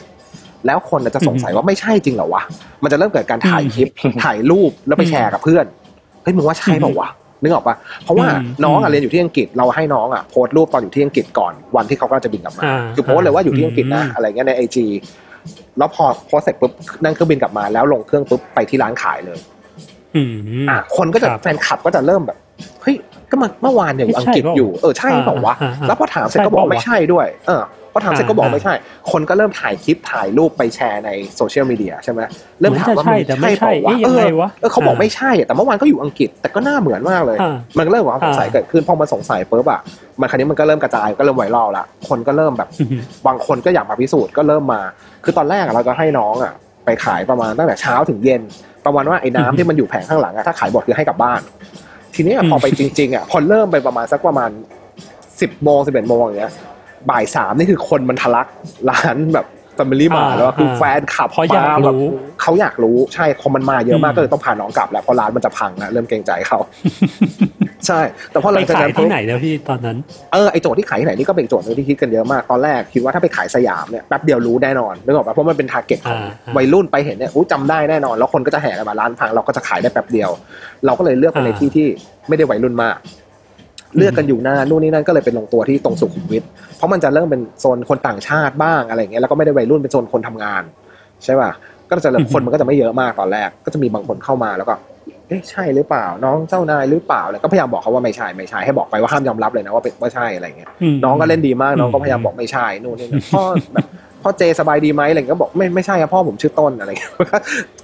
[0.66, 2.42] แล้วคนน่ะจะสงสัยว่าไม่ใช่จริงเหรอวะ
[2.82, 3.88] มันจะเริ่มเกิดการถ่ายคลิป
[4.24, 5.64] ถ่ายรูปแล้วไปแชร์กับเพื่อน
[6.22, 7.08] เฮ้ยมึงว่าใช่เปล่าวะ
[7.44, 14.86] นึกออกปะเพราะว่าอืมน้องอะอืมเรียนอยู่ที่อังกฤษเราให้น้องอะโพสต์รูปตอนอยู่ที่อังกฤษก่อนวันที่เขาก็จะบินกลับมาอ่าคือโพสต์เลยว่าอยู่ที่อังกฤษนะอืมอะไรเงี้ยในไอจี
[15.78, 16.72] แล้วพอโพสต์เสร็จปุ๊บ
[17.04, 19.38] นั่งเครื่องบินกลับมาแล้วลงเครื่องปุ๊บไปที่ร้านขายเลย
[20.16, 20.30] อืม
[20.70, 22.38] อะคนก็จะครับแฟนคลับก็จะเริ่มแบบ
[22.82, 22.96] เฮ้ย
[23.30, 27.62] ก็มันเมื่อวานเนี่ยอยู่อังกฤษใช่เปล่าอยู่เออใช่เปล่าวะอ่าอ่าอ่าแล้วพอถามเสร็จก็บอกใช่เปล่าวะไม่ใช่ด้วย เออ
[27.96, 28.74] พอถามเสร็จก็บอกอ่าไม่ใช่
[29.10, 32.20] คนก็เริ่มถ่ายคลิปถ่ายรูปไปแชร์ในโซเชียลมีเดียใช่ไหม
[32.60, 39.80] เริ่มถามว่าเหมือนจะใช่แต่ไม่ใช่เปล่าวะเอ๊ะยังไงวะเออเขาบอกอ่าไม่ใช่แต่เมื่อวานก็อยู่อังกฤษแต่ก็น่าเหมือนมากเลยอ่ามันก็เริ่มความสงสัยอ่าเกิดขึ้นพอมันสงสัยปุ๊บอะ
[40.20, 44.80] มันคราวนี้มันก็เริ่มกระจายก็เริ่มไวรัลละคนก็เริ่มแบบอืมบางคนก็อยากมาพิสูจน์ก็เริ่มมา
[45.24, 46.52] คือตอนแรกอะเราก็ให้น้องอะ
[46.84, 48.42] ไปขายประมาณตั้งแต่เช้าถึงเย็น
[48.86, 51.40] ประมาณว่าไอ้น้ำที่มันอยู่แผงข้างหลังอะถ้าขายหมดคือให้กลับบ้าน
[52.14, 54.50] ทีนี้อะพอไปจริงๆอะพอเริ่มไปประมาณสักประมาณ
[55.40, 56.52] สิบโมงสิบเอ็ดโมงอย่างเงี้ย
[57.10, 58.46] บ่ายสามนี่คือคนมันทะลัก
[58.90, 59.46] ร้านแบบ
[59.76, 62.08] แฟมิลี่มาร์ท อ่าแล้วอะคืออ่าแฟนคลับเพราะแบบอยากรู้
[62.42, 66.58] เขาอยากรู้ใช่คนมันมาเยอะมากอืมก็เลยต้องพาน้องกลับแหละเพราะร้านมันจะพังแล้วเริ่มเกรงใจเขา
[67.86, 69.96] ใช่ แต่พอหไปลังจากขายนั้นที่ไหนแล้วพี่ตอนนั้น
[70.32, 80.30] เออไอโจทย์ที่ขายที่ไหนนี่ก็เป็นโจทย์หนึ่งที่คิดกันเยอะมากตอนแรกคิดว่าถ้าไปขายสยามเนี่ยแป๊บเดียวรู้แน่นอนนึกออกปะเพราะมันเป็น target ของอ่าอ่าวัยรุ่นไปเห็นเนี่ยอู้จำได้แน่นอน แล้วคนก็จะแห่กันมาร้านพังเราก็จะขายได้แป๊บเดียว
[80.86, 81.86] เราก็เลยเลือกไปในอ่าที่ที่
[82.28, 82.96] ไม่ได้วัยรุ่นมาก
[83.96, 86.42] เลือกกันอยู่หน้านู่นนี่นั่นก็เลยเป็นลงตัวที่ตรงสุขุมวิท
[86.76, 90.62] เพราะมันจะเริ่มเป็นโซนคนต่างชาติบ้างอะไรอย่างเงี้ยแล้วก็ไม่ได้วัยรุ่นเป็นโซนคนทำงาน
[91.24, 91.50] ใช่ป่ะ
[91.88, 94.74] ก็จะเริ่มคนมันก็จะไม่เยอะมากตอนแรก ก็จะมีบางคนเข้ามาแล้วก็
[95.28, 103.86] เอ๊ะใช่หรือเปล่า น้องเจ้านายหรือเปล่าแล้วก็พยายามบอกเขาว่าไม่ใช่ไม่ใช่ให้บอกไปว่าห้ามยอมรับเลยนะว่าเป็นว่าใช่อะไรเงี้ยมน้องก็เล่นดีมากน้องก็อืมพยายามบอกไม่ใช่นู่นนี่นั่นพ่อแบบ
[104.24, 107.12] พ่อเจสบายดีไหมอะไรเงี้ยก็บอกไม่ไม่ใช่ครับพ่อผมชื่อต้นอะไรเงี้ย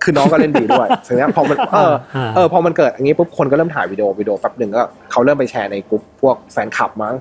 [0.03, 7.15] คือน้องก็เล่นดีด้วยทีเนี้ยพอมันเอออ่าเออพอมันเกิดอย่างงี้ปุ๊บคนก็เริ่มถ่ายวิดีโอวิดีโอแป๊บหนึ่งก็เขาเริ่มไปแชร์ในกลุ่มพวกแฟนคลับมั้ง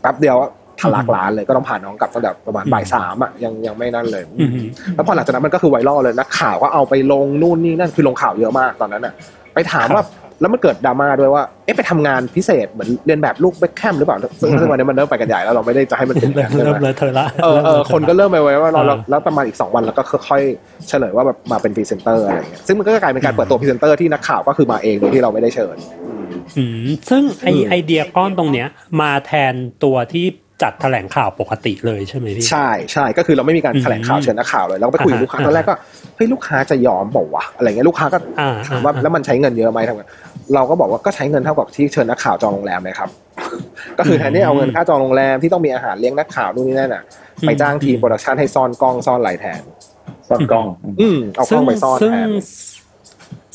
[0.00, 0.36] แป๊บเดียว
[0.80, 4.50] ทะลักร้านเลยก็ต้องผ่านน้องกลับตั้งแต่ประมาณบ่ายสามอะยังยังไม่นั่นเลยอืม
[4.94, 9.14] แล้วพอหลังจากนั้นมันก็คือไวรัลเลยนักข่าวก็เอาไปลงนู่นนี่นั่นคือลงข่าวเยอะมากตอนนั้นอะ
[9.54, 10.02] ไปถามว่า
[10.40, 25.76] แล้วมันเกิดดราม่าด้วยว่า เอ๊ะไปทำงานพิเศษเหมือนเรียนแบบลูกเบคแคมหรือเปล่า ซึ่งซึ่งวันนี้มันเริ่มไปกันใหญ่แล้วเราไม่ได้จะให้มันเป็นอย่างเริ่นั้นมใช่ไหมเริ่มเลยเธอละเออเออคนก็เริ่มไปไว้ว่าเราเออแล้วแล้วประมาณอีกสองวันแล้วก็ค่อยๆเฉลยว่าแบบมาเป็นพรีเซนเตอร์อะไรอย่างเงี้ยซึ่งมันก็กลายเป็นการเปิดตัวพรีเซนเตอร์ที่นักข่าวก็คือมาเองโดยที่เราไม่ได้เชิญ
[26.58, 28.68] อืมซึ่งไออืมไอเดียก้อนตรงเนี้ย
[29.00, 30.26] มาแทนตัวที่
[30.62, 35.74] จัดแถลงข่าวปกติเลยใช่ไหมพี่ใช่ใช่ก็คือเราไม่มีการอืมแถลงข่าวเชิญนักข่าวเลยเราก็ไปคุยกับลูกค้าอ่าตอนแรกก็
[36.16, 40.02] เฮ้ยลูกค้าจะยอมปะวะอะไรเงี้ยลูกค้าก็อ่าถามว่าอ่าแล้วมันใช้เงินเยอะไหมทำไง
[40.54, 43.10] เราก็บอกว่าก็ใช้เงินเท่ากับที่เชิญนักข่าวจองโรงแรมเลยครับ
[43.98, 47.02] ก็คือแทนที่เอาเงินค่าจองโรงแรมที่ต้องมีอาหารเลี้ยงนักข่าวนู่นนี่นั่นอะ
[47.46, 49.62] ไปจ้างทีมโปรดักชันให้ซ่อนกล้องซ่อนไมค์แทน
[50.28, 50.66] ซ่อนกล้อง
[51.00, 52.30] อืมเอากล้องไปซ่อนซึ่งแทน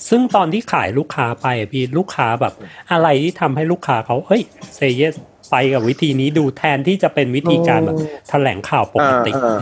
[0.09, 2.53] ซึ่งตอนที่ขายลูกค้าไปอะพี่ลูกค้าแบบ
[2.91, 4.41] อะไรที่ทำให้ลูกค้าเขาเฮ้ย
[4.75, 5.15] say yes
[5.51, 7.97] ไปกับวิธีนี้ดูแทนที่จะเป็นวิธีการแบบ
[8.29, 9.59] แถลงข่าวปกติอ่าอ่า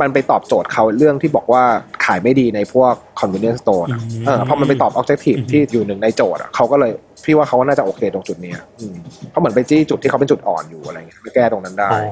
[0.00, 1.62] มันไปตอบโจทย์เขาเรื่องที่บอกว่า
[2.04, 6.92] ขายไม่ดีในพวก convenience store นะอืมเออพอมันไปตอบ objective อืมที่อยู่หนึ่งในโจทย์อะเขาก็เลย
[7.24, 8.96] พี่ว่าเขาน่าจะโอเคตรงจุดเนี้ยอืม
[9.30, 12.06] เขาเหมือนไปจี้จุดที่เขาเป็นจุดอ่อนอยู่อะไรเงี้ยไปแก้ตรงนั้นได้อ๋อ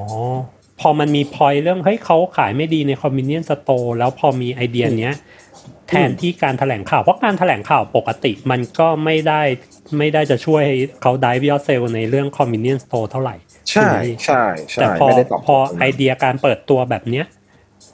[0.79, 5.13] พอมันมีพอยเรื่องเฮ้ยเขาขายไม่ดีใน convenience store แล้วพอมีไอเดียเนี้ย
[5.89, 9.41] แทนที่การแถลงข่าวเพราะการแถลงข่าวปกติมันก็ไม่ได้
[9.97, 13.35] ไม่ได้จะช่วยให้เขาได้วิ o เซลในเรื่อง convenience store เท่าไหร่
[13.69, 17.25] ใช่ไหมพี่ใช่ใช่แต่พอไม่ได้ตอบพอไอเดียการเปิดตัวแบบเนี้ย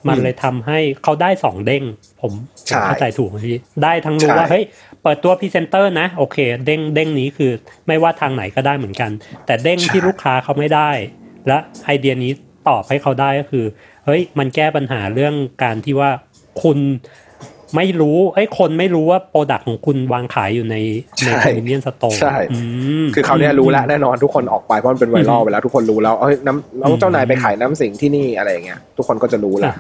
[0.07, 1.83] มันอืมเลยทำให้เขาได้สองเด้ง
[2.21, 2.33] ผม
[2.69, 4.63] ผใช่มเข้าใจถูกไหมพี่ได้ทั้งรู้ใช่ว่าเฮ้ย
[5.03, 7.51] เปิดตัวพรีเซนเตอร์นะ โอเค เด้งเด้งนี้คือ
[7.87, 9.11] ไม่ว่าทางไหนก็ได้เหมือนกัน
[9.45, 10.89] แต่เด้งที่ลูกค้าเขาไม่ได้
[11.47, 12.31] และไอเดียนี้
[12.67, 13.65] ตอบให้เขาได้ก็คือ
[14.05, 16.09] เฮ้ยมันแก้ปัญหาเรื่องการที่ว่า
[16.63, 16.79] คุณ
[17.75, 20.75] ไม่รู้เอ้ยคนไม่รู้ว่า product ของคุณวางขายอยู่ใน
[21.25, 22.35] ในใช่ convenience store ใช่
[23.15, 29.75] คือเขาวเนี้ยรู้แล้วแน่นอนทุกคนออกไปเพราะมันเป็นไวรัลไปแล้วทุกคนรู้แล้วเฮ้ยน้ำน้องเจ้านายไปขายน้ำสิงห์ที่นี่อะไรอย่างเงี้ยทุกคนก็จะรู้แล้ว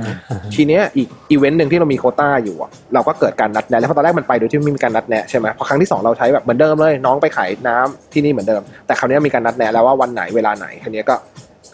[0.55, 11.15] ทีเนี้ยอีกอีเวนต์หนึ่งที่เรามีโควต้าอยู่อะเราก็เกิดการนัดแนะแล้วเพราะตอนแรกมันไปโดยที่ไม่มีการนัดแนะใช่ไหมพอครั้งที่สองเราใช้แบบเหมือนเดิมเลย น้องไปขายน้ำที่นี่เหมือนเดิม แต่คราวเนี้ยมีการนัดแนะแล้วว่าวันไหนเวลาไหนคราวเนี้ยก็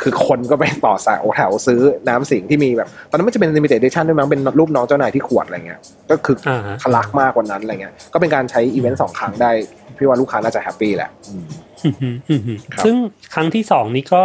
[0.01, 9.51] คือคนก็ไปต่อสายโอแถวซื้อน้ำสิงห์ที่มีแบบ ตอนนั้นมันจะเป็น limited edition ด้วยมั้งเป็นรูปน้องเจ้านายที่ขวดอะไรเงี้ยก็คืออ่าทะลักมากกว่านั้นอะไรเงี้ยก็เป็นการใช้อีเวนต์สองครั้งได้
[9.97, 11.45] พี่ว่าลูกค้าน่าจะแฮปปี้แหละอืม
[11.83, 12.95] อืมอืมอืมอืมครับซึ่ง
[13.33, 14.21] ครั้งที่สองนี้ก็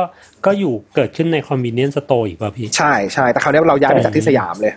[0.46, 4.74] ก็อยู่เกิดขึ้นใน convenience store อีกป่ะพี่ ใช่ใช่แต่คราวเนี้ยเราย้ายไปจากที่สยามเลย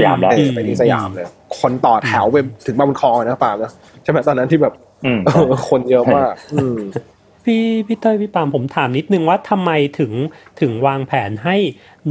[0.00, 1.26] สยามแล้วเออไปที่สยามเลย
[1.60, 2.36] คนต่อแถวไป
[2.66, 6.78] ถึงบางบุญคลองเลยนะปาล์มนะใช่ไหมตอนนั้นที่แบบอืมเออคนเยอะมากอืม
[7.44, 10.12] พี่พี่เต้ยพี่ปาล์มผมถามนิดนึงว่าทำไมถึง
[10.60, 11.56] ถึงวางแผนให้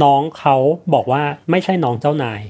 [0.02, 0.56] น้องเขา
[0.94, 2.42] บอกว่าไม่ใช่น้องเจ้านาย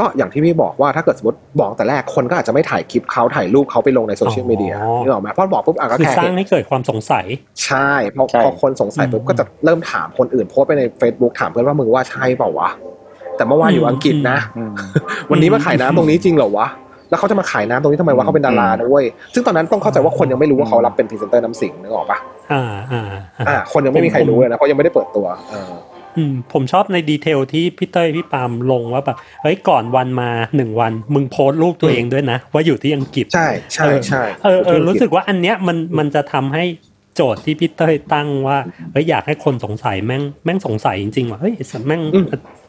[0.00, 7.26] ก็อย่างที่พี่บอกว่าถ้าเกิดสมมติบอกแต่แรกคนก็อาจจะไม่ถ่ายคลิปเขาถ่ายรูปเขาไปลงในโซเชียลมีเดียอ๋อนึกออกไหมเพราะบอกปุ๊บอะก็คือแค่สร้าเห็งนให้เกิดความสงสัย
[7.64, 12.70] ใช่พอใช่พอคนสงสัยปุ๊บอืมก็จะเริ่มถามคนอื่นโพสต์ไปใน Facebook ถามเพื่อนว่ามึงว่าใช่เปล่าวะ
[13.36, 14.72] แต่เมื่อวานอยู่อังกฤษนะอืม
[15.30, 16.68] วันนี้มาขายน้ำตรงนี้จริงเหรอวะ
[17.14, 22.18] แล้วเขาจะมาขายน้ำตรงนี้ทำไมวะเขาเป็นดารานะเว้ยซึ่งตอนนั้นต้องเข้าใจว่าคนยังไม่รู้ว่าเขารับเป็นพรีเซนเตอร์น้ำสิงห์นึกออกปะ
[22.52, 23.04] อ่าอ่า
[23.48, 25.72] อ่าคนยังไม่มีใครรู้เลยนะเพราะยังไม่ได้เปิดตัวเออ
[26.16, 36.64] อืมผมชอบใน detail ที่พี่เต้ยพี่ปาล์มลงว่าแบบเฮ้ยก่อนวันมาหนึ่งวัน มึงโพสต์รูปตัวเองด้วยนะ ว่าอยู่ที่อังกฤษ ใช่ใช่ใช่เออเออรู้สึกว่าอันเนี้ยมันมันจะทำให้
[37.14, 38.58] โจทย์ที่พี่เต้ยตั้งว่า
[38.92, 42.00] เฮ้ยอยากให้คนสงสัยแม่งแม่งสงสัยจริงๆว่าเฮ้ยสัตว์แม่ง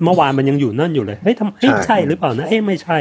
[0.03, 2.97] เมื่อวานมันยังอยู่นั่นอยู่เลยเฮ้ยทำเฮ้ยใช่หรือเปล่านะเอ้ยไม่ใช่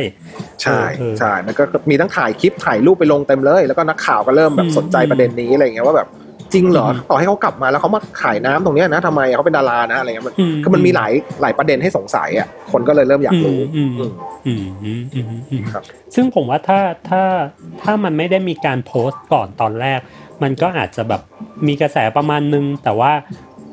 [0.62, 6.08] ใช่เออใช่มันก็มีทั้งถ่ายคลิปถ่ายรูปไปลงเต็มเลย แล้วก็นักข่าวก็เริ่มแบอืบมสนใจประเด็นนี้อะไรอย่างเงี้ยว่าแบบ
[6.52, 14.10] จริงเหรออืมต่อให้เขากลับมาแล้วเขามาขายน้ำตรงเนี้ยนะทำไมเขาเป็นดารานะอะไรเงี้ยมันอืมคือมันมีหลายหลายประเด็นให้สงสัยอะคนก็เลยเริ่มอยากรู้อืมอืม
[14.46, 15.82] อืมอืมอืมอืมครับ
[16.14, 16.80] ซึ่งผมว่าถ้า
[17.10, 17.22] ถ้า
[17.82, 20.00] ถ้ามันไม่ได้มีการโพสต์ก่อนตอนแรก
[20.44, 21.22] มันก็อาจจะแบบ
[21.66, 23.12] มีกระแสประมาณนึง แต่ว่า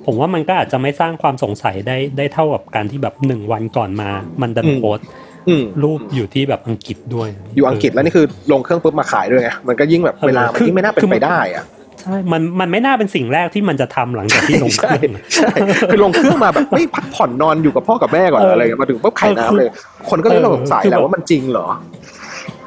[0.05, 4.09] ผมว่ามันก็อาจจะไม่สร้างความสงสัยได้ได้เท่ากับการที่แบบหนึ่งวันก่อนมา
[4.41, 5.05] มันดันอืมโพสต์
[5.49, 11.65] อืมรูปอยู่ที่แบบอังกฤษด้วย อยู่อังกฤษแล้วนี่คือลงเครื่องปุ๊บมาขายด้วยไงมันก็ยิ่งแบบเออเวลามันคือยิ่งไม่น่าเป็นคือไปได้อะ
[12.01, 15.51] ใช่ มัน มันไม่น่าเป็นสิ่งแรกที่มันจะทำหลังจากที่ลงเคใช่รื่องใช่
[15.91, 19.69] คือลงเครื่องมาแบบไม่พักผ่อนนอนอยู่กับพ่อกับแม่ก่อนเอออะไรเงี้ยมาถึงปุ๊บขายน้ำเลย
[20.09, 21.67] คนก็เลยเริ่มสงสัยคือแล้แบวบว่ามันจริงเหรอ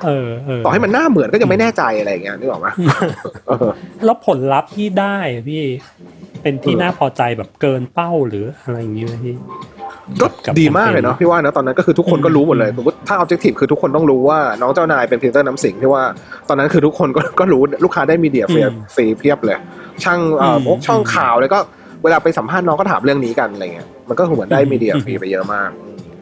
[0.07, 2.69] เออเออต่อให้มันหน้าเหมือนก็ยังไม่แน่ใจอะไรอย่างเงี้ยนึกออกไหม
[3.47, 3.69] เออ
[4.05, 5.17] แล้วผลลัพธ์ที่ได้
[5.49, 5.63] พี่
[6.43, 9.35] เป็นที่เออน่าพอใจแบบเกินเป้าหรืออะไรอย่างเงี้ยพี่
[10.21, 16.03] ก็กับดีมากเลยเนาะแคมเปญพี่ว่านะตอนนั้นก็คือทุกคนก็รู้หมดเลยอืมสมมติถ้า objective คือทุกคนต้องรู้ว่าน้องเจ้านายเป็นพรีเซนเตอร์น้ำสิงห์ที่ว่า
[16.49, 18.61] ตอนนั้นคือทุกคนก็ก็รู้ลูกค้าได้ media ฟรี
[18.95, 19.59] ฟรีเพียบเลย
[20.05, 21.59] ช่างเอ่ออืมพวกช่องข่าวเลยก็
[22.03, 25.71] เวลาไปสัมภาษณ์น้องก็ถามเรื่องนี้กันอะไรเงี้ยมันก็เหมือนได้อืม media อืมฟรีไปเยอะมาก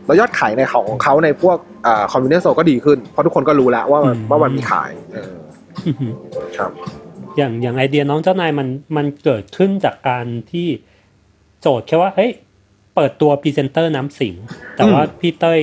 [0.07, 5.33] แล้วยอดขายในของของเขาในพวกอ่า convenience store ก็ดีขึ้น เพราะทุกคนก็รู้แล้วว่ามันว่ามันมีขายเออ
[5.87, 6.13] อือหือ
[6.57, 6.71] ครับ
[7.37, 10.69] อย่างอย่างไอเดียน้องเจ้านายมันมันเกิดขึ้นจากการที่
[11.61, 12.31] โจทย์แค่ว่าเฮ้ย
[12.95, 14.35] เปิดตัวพรีเซนเตอร์น้ำสิงห์
[14.77, 15.61] แต่ว่าพี่เต้ย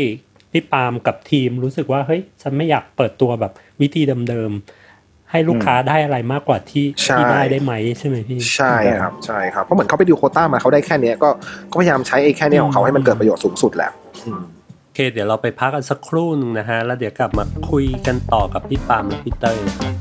[0.52, 4.88] พี่ปาล์มกับทีมรู้สึกว่าเฮ้ยฉันไม่อยากเปิดตัวแบบวิธีเดิมๆ
[5.31, 11.29] ให้ลูกค้าได้อะไรมากกว่าที่ใช่ที่ได้ได้ไหมใช่ไหมพี่ใช่ครับใช่ครับเพราะเหมือนเขาไปดูโควต้ามาเขาได้แค่เนี้ยก็
[11.71, 13.91] ก็พยายามใช้ไอ้แค่เนี้ยของเขาให้มันเกิดประโยชน์สูงสุดแหละ
[14.25, 14.41] อืม
[14.85, 19.93] โอเค เดี๋ยวเราไปพักกันสักครู่หนึงนะฮะ แล้วเดี๋ยวกลับมาคุยกันต่อกับพี่ปาล์มและพี่เต้ยนะครับ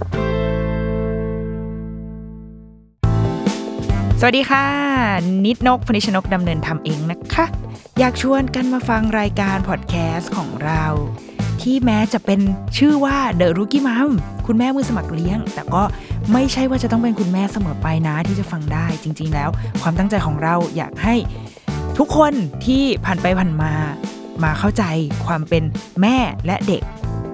[4.20, 4.66] สวัสดีค่ะ
[5.46, 7.46] นิดนกพนิชนกดำเนินทำเองนะคะ
[7.98, 10.84] อยากชวนกันมาฟังรายการพอดแคสต์ของเรา
[11.62, 12.40] ที่แม้จะเป็น
[12.78, 14.10] ชื่อว่า The Rookie Mom
[14.48, 15.82] คุณแม่มือสมัครเลี้ยง แต่ก็
[16.32, 19.50] ไม่ใช่ว่าจะต้องเป็นคุณแม่เสมอไปนะที่จะฟังได้ จริง ๆ แล้ว
[19.82, 21.14] ความตั้งใจของเราอยากให้
[21.98, 22.32] ทุกคน
[22.64, 23.72] ที่ผ่านไปผ่านมา
[24.44, 24.84] มาเข้าใจ
[25.26, 25.62] ความเป็น
[26.02, 26.82] แม่และเด็ก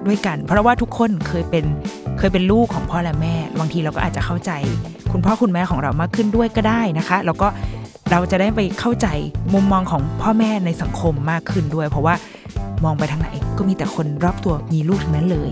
[0.07, 1.65] ด้วยกัน เพราะว่าทุกคนเคยเป็น
[2.17, 4.51] เคยเป็นลูกของพ่อและแม่ บางทีเราก็อาจจะเข้าใจ
[5.11, 7.47] คุณพ่อคุณแม่ของเรามากขึ้นด้วยก็ได้นะคะ แล้วก็
[8.11, 9.07] เราจะได้ไปเข้าใจ
[9.53, 12.15] มุมมองของพ่อแม่ในสังคมมากขึ้นด้วย เพราะว่า
[12.83, 15.49] มองไปทางไหนก็มีแต่คนรอบตัวมีลูกทั้งนั้นเลย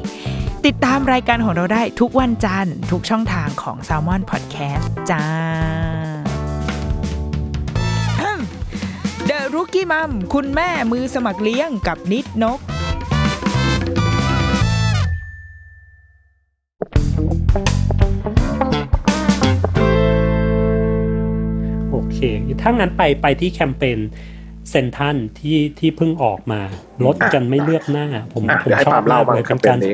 [0.69, 5.25] ติดตามรายการของเราได้ทุกวันจันทร์ทุกช่องทางของ s ซ l m o n Podcast จ้า
[9.29, 12.59] The Rookie Mom คุณแม่มือสมัครเลี้ยงกับนิดนก
[21.91, 22.17] โอเค
[22.61, 23.99] ถ้างั้นไปไปที่แคมเปญ
[24.73, 26.61] เซ็นทรัลที่ที่เพิ่งออกมา
[27.05, 29.93] ลดกันไม่เลือกหน้า ผมอะผมเดี๋ยวให้ชอปาบล์มเล่ามากบ้างเลยแคเป็มนเปกาญรนี้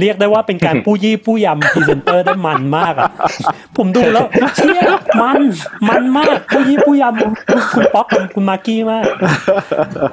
[0.00, 3.10] เรียกได้ว่าเป็นการปู้ยี่ปู้ยำพรีเซนเตอร์ได้มันมากอะ
[3.76, 4.80] ผมดูแล้วเชี่ย
[5.22, 5.40] มัน
[5.88, 9.04] มันมากปู้ยี่ปู้ยำคุณป๊อกกับคุณมาร์กี้มาก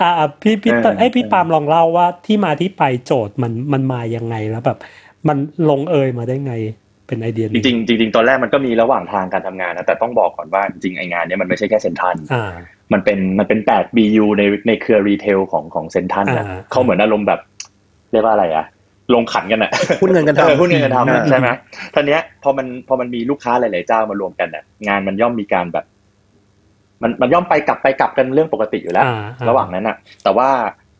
[0.01, 4.77] อ่าพี่พี่เต้ยพี่ปาล์มลองเล่าว่าที่มาที่ไปโจทย์มันมันมายังไงแล้วแบบ
[5.27, 5.37] มัน
[5.69, 6.53] ลงเอยมาได้ไง
[7.11, 12.53] เป็นไอเดียจนี้ริงๆจริงๆตอนแรกมันก็มีระหว่างทางการทำงานนะแต่ต้องบอกก่อนว่าจริงๆไองานเนี้ยมันไม่ใช่แค่เซ็นทรัลอ่า
[12.93, 17.39] มันเป็นมันเป็น8 BU ในในเครือ retail ของของเซ็นทรัลนะอ่าเขาเหมือนอารมณ์แบบ
[18.11, 18.65] เรียกว่าอะไรอะ
[19.13, 19.71] ลงขันกันอะ
[20.01, 21.47] หุ้นเงินกันทำออหุ้นเงินกันทำอ่าอะใช่ไหม
[21.93, 25.85] ท่านี้ยพอมันพอมันมีลูกค้าหลาย ๆ เจ้ามารวมกันอะงานมันย่อมมีการแบบ
[27.01, 30.49] มันมันย่อมไปกลับไปกลับกันเรื่องปกติอยู่แล้วอ่าอ่าระหว่างนั้นอะแต่ว่า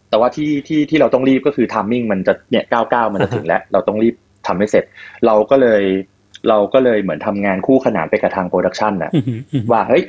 [0.09, 4.15] แต่ว่าที่ที่ที่เราต้องรีบก็คือ timing มันจะเนี่ยเก้าเก้ามันจะถึงแล้ว เราต้องรีบ
[4.47, 4.83] ทำให้เสร็จ
[5.25, 5.83] เราก็เลย
[6.49, 9.23] เราก็เลยเหมือนทำงานคู่ขนานไปกับทางโปรดักชันนะอืม
[9.53, 10.03] อืมว่าเฮ้ย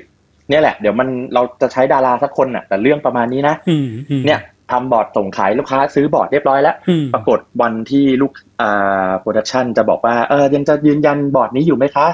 [0.49, 4.41] เนี่ยแหละเดี๋ยวมันเราจะใช้ดาราสักคนน่ะ แต่เรื่องประมาณนี้นะอืมอืมเนี่ย
[4.71, 12.07] ทำบอร์ดส่งขายลูกค้าซื้อบอร์ดเรียบร้อยแล้วอืมปรากฏวันที่ลูกอ่าโปรดักชันจะบอกว่าเออยังจะยืนยันบอร์ดนี้อยู่ไหมคะ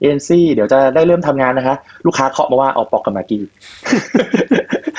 [0.00, 3.42] เอเจนซีเดี๋ยวจะได้เริ่มทำงานนะคะ ลูกค้าเคาะมาว่าเอาป๊อกกับมาร์กี้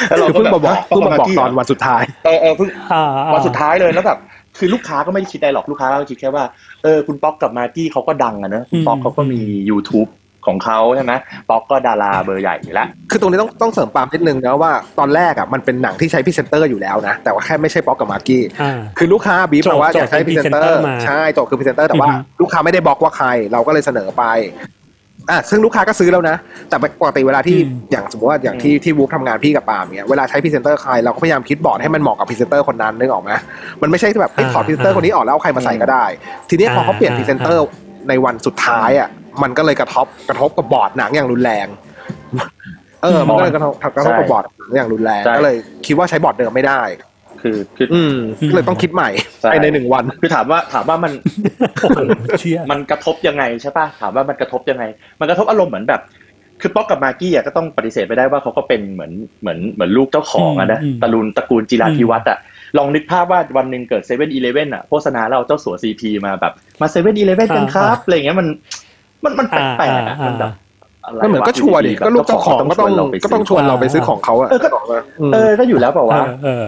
[0.07, 3.03] แล้วเราคือก็เพิ่งแบบมาบอกฮะเพิ่งมาบอกกี้ตอนวันสุดท้ายเออเออเพิ่งอ่า
[3.33, 4.19] วันสุดท้ายเลยแล้วแบบ
[4.61, 6.43] คือลูกค้าก็ไม่ได้คิดอะไรหรอกลูกค้าก็คิดแค่ว่า
[6.83, 10.09] เออคุณป๊อกกับมาร์กี้เขาก็ดังอะเนอะคุณป๊อกเขาก็มี YouTube
[10.47, 11.13] ของเขาใช่ไหม
[11.49, 24.23] ป๊อกก็ดาราเบอร์ใหญ่อยู่แล้วคือตรงนี้ต้องต้องเสริมปาล์มนิดนึงนะว่าตอนแรกอะมันเป็นหนังที่ใช้พรีเซนเตอร์อยู่แล้วนะแต่ว่าแค่ไม่ใช่ป๊อกกับมาร์กี้อ่าคือลูกค้าบีบมาว่าโจทย์อยากใช้พรีเซนเตอร์มาใช่โจทย์คือพรีเซนเตอร์แต่ว่าอือฮึลูกค้าไม่ได้บอกว่าใครเราก็เลยเสนอไป
[25.29, 26.37] อะซึ่งลูกค้าก็ซื้อแล้วนะ
[26.69, 33.31] แต่ปกติเวลาที่อืมอย่างสมมติว่าอย่างที่ที่วูฟทำงานพี่กับปาล์มเนี่ยเวลาใช้พรีเซนเตอร์ใครเราก็พยายามคิดบอร์ดให้มันเหมาะกับพรีเซนเตอร์คนนั้นนึกออกไหม
[33.81, 36.05] มันไม่ใช่แบบเอ้ยถอดพรีเซนเตอร์คนนี้ออกแล้วเอาใครมาใส่ก็ได้
[36.49, 37.65] ทีนี้พอเขาเปลี่ยนพรีเซนเตอร์
[38.09, 39.09] ในวันสุดท้ายอะ
[39.43, 41.67] มันก็เลยกระทบกระทบกับบอร์ดหนังอย่างรุนแรง
[43.03, 45.55] เออ มันก็เลยกระทบกระทบกับบอร์ดอย่างรุนแรงใช่ก็เลย
[45.85, 46.81] คิดว่าใช้บอร์ดเดิมไม่ได้
[47.43, 48.15] คือคืออืม
[48.49, 49.09] ก็เลยต้องคิดใหม่
[49.41, 51.11] ใช่ภายในหนึ่งวันคือถามว่าถามว่ามัน
[51.81, 51.99] โอ้โห
[52.39, 54.83] เชี่ยมันกระทบยังไงใช่ป่ะถามว่ามันกระทบยังไง
[55.19, 56.01] มันกระทบอารมณ์เหมือนแบบ
[56.61, 62.37] คือป๊อกกับมากกี้อะก็ต้องปฏิเสธไปได้ว่าเขาก็เป็นเหมือนเหมือนเหมือนลูกเจ้าของอะนะอืมตระกูลตระกูลจิราธิวัฒน์อะ
[62.77, 68.47] ลองนึกภาพว่าวันหนึ่งเกิดเซเว่นอีเลเว่นอะโฆษณาเราเจ้าสัวซีพีมาแบบมาเซเว่นอีเลเว่นกันครับอะไรอย่างเงี้ยมัน
[69.23, 70.51] มันมันแปลกๆอะมันแบบ
[71.05, 74.67] อะไรก็เหมือนก็ชวนดิแบบก็ลูกเจ้าของก็ต้องชวนเราไปก็ต้องชวนเราไปซื้อของเขาอะเออก็
[75.33, 76.63] เออก็อยู่แล้วเปล่าวะเออเออ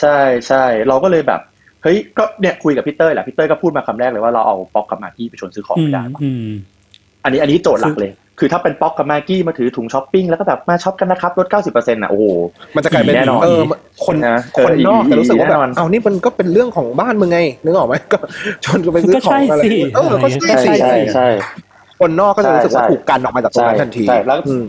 [0.00, 1.40] ใช่ใช่เราก็เลยแบบ
[1.82, 6.48] เฮ้ยก็เนี่ยคุยกับพี่เต้ยแหละพี่เต้ยก็พูดมาคำแรกเลยว่าเราเอาป๊อกกับมากกี้ไปชวนซื้อของอืไม่มได้อืม
[7.24, 12.24] อันนี้อันนี้โจทย์หลักเลย คือถ้าเป็นป๊อกกับมากกี้มาถือถุงช้อปปิ้งแล้วก็แบบมาช็อปกันนะครับลด90%อะโอ้โห
[12.76, 13.60] มันจะกลายเป็นแน่นอนเออ
[14.04, 18.18] คนนะคนนอกเออจะรู้สึกว่าแบบแน่นอนเอานี่มันก็เป็นเรื่องของบ้านมึงไงนึกออกไหมก็
[18.64, 21.28] ชวนกันไปซื้อก็ขอใช่งอะไรสิเออก็ใช่ใช่สิใช่ใช่
[22.00, 24.64] คนนอกก็จะรู้สึกว่าใช่ถูกกันออกมาจากตรงนั้นทันทีใช่แล้วอืม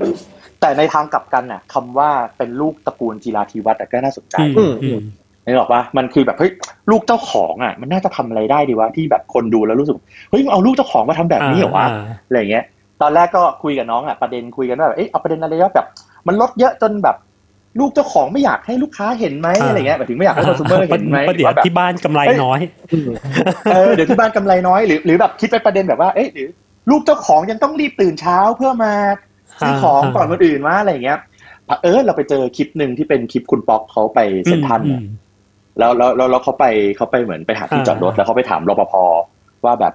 [0.61, 4.99] แต่ในทางกลับกันน่ะคำว่าเป็นลูกตระกูลจีราธิวัฒน์อะก็น่าสนใจอืมอืม
[5.45, 6.51] นึกออกปะมันคือแบบเฮ้ย
[6.91, 9.95] ลูกเจ้าของอะ มันน่าจะทำอะไรได้ดีวะที่แบบคนดูแล้วรู้สึก
[10.29, 12.65] เฮ้ยมึงเอาลูกเจ้าของมาทำแบบนี้เหรอวะอ่าอะไรเงี้ย
[13.01, 15.87] ตอนแรกก็คุยกับน้องอะประเด็นคุยกันว่าแบบเอ๊ะเอาประเด็นอะไรว่าแบบ
[16.27, 17.15] มันลดเยอะจนแบบ
[17.79, 22.59] ลูกเจ้าของไม่อยากให้ลูกค้าเห็นไหมอ่าอะไรเงี้ยหมายถึงไม่อยากให้คอนซูเมอร์เห็นไหมประเดี๋ยวว่าแบบที่บ้านกำไรน้อย
[23.73, 26.47] เออเดี๋ยวที่บ้านกำไรน้อยหรือหรือแบบคิดไปประเด็นแบบว่าเอ๊ะหรือ
[26.89, 28.93] ลูกเจ้าของยังต้องรีบตื่นเช้าเพื่อมา
[29.61, 31.17] ซื้อของอ่าก่อนคนอื่นว่าอะไรเงี้ย
[31.83, 35.05] เออเราไปเจอคลิปหนึ่งที่เป็นคลิปคุณป๊อกเขาไปเซ็นทรัลอืเนี่ยม
[35.79, 36.65] แล้วแล้วแล้วแล้วเขาไป
[36.97, 38.93] เขาไปเหมือนไปหาที่อ่าจอดรถแล้วเขาไปถามรปภ
[39.65, 39.93] ว่าแบบ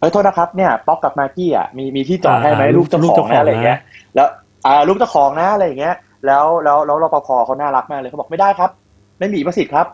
[0.00, 3.80] เฮ้ยโทษนะครับเนี่ยป๊อกกับมากกี้อะมีมีที่จอดให้ไหมอ่าลูกเจ้าลูกขอเจ้างของนะอะไรเงี้ยนะ
[4.14, 4.28] แล้ว
[4.66, 5.94] อ่าลูกเจ้าของนะอะไรอย่างเงี้ย
[6.26, 8.70] แล้วแล้วแล้วรปภเขาน่ารักมากเลยเขาบอกไม่ได้ครับ
[9.18, 9.86] ไม่มีประสิทธิ์ครับ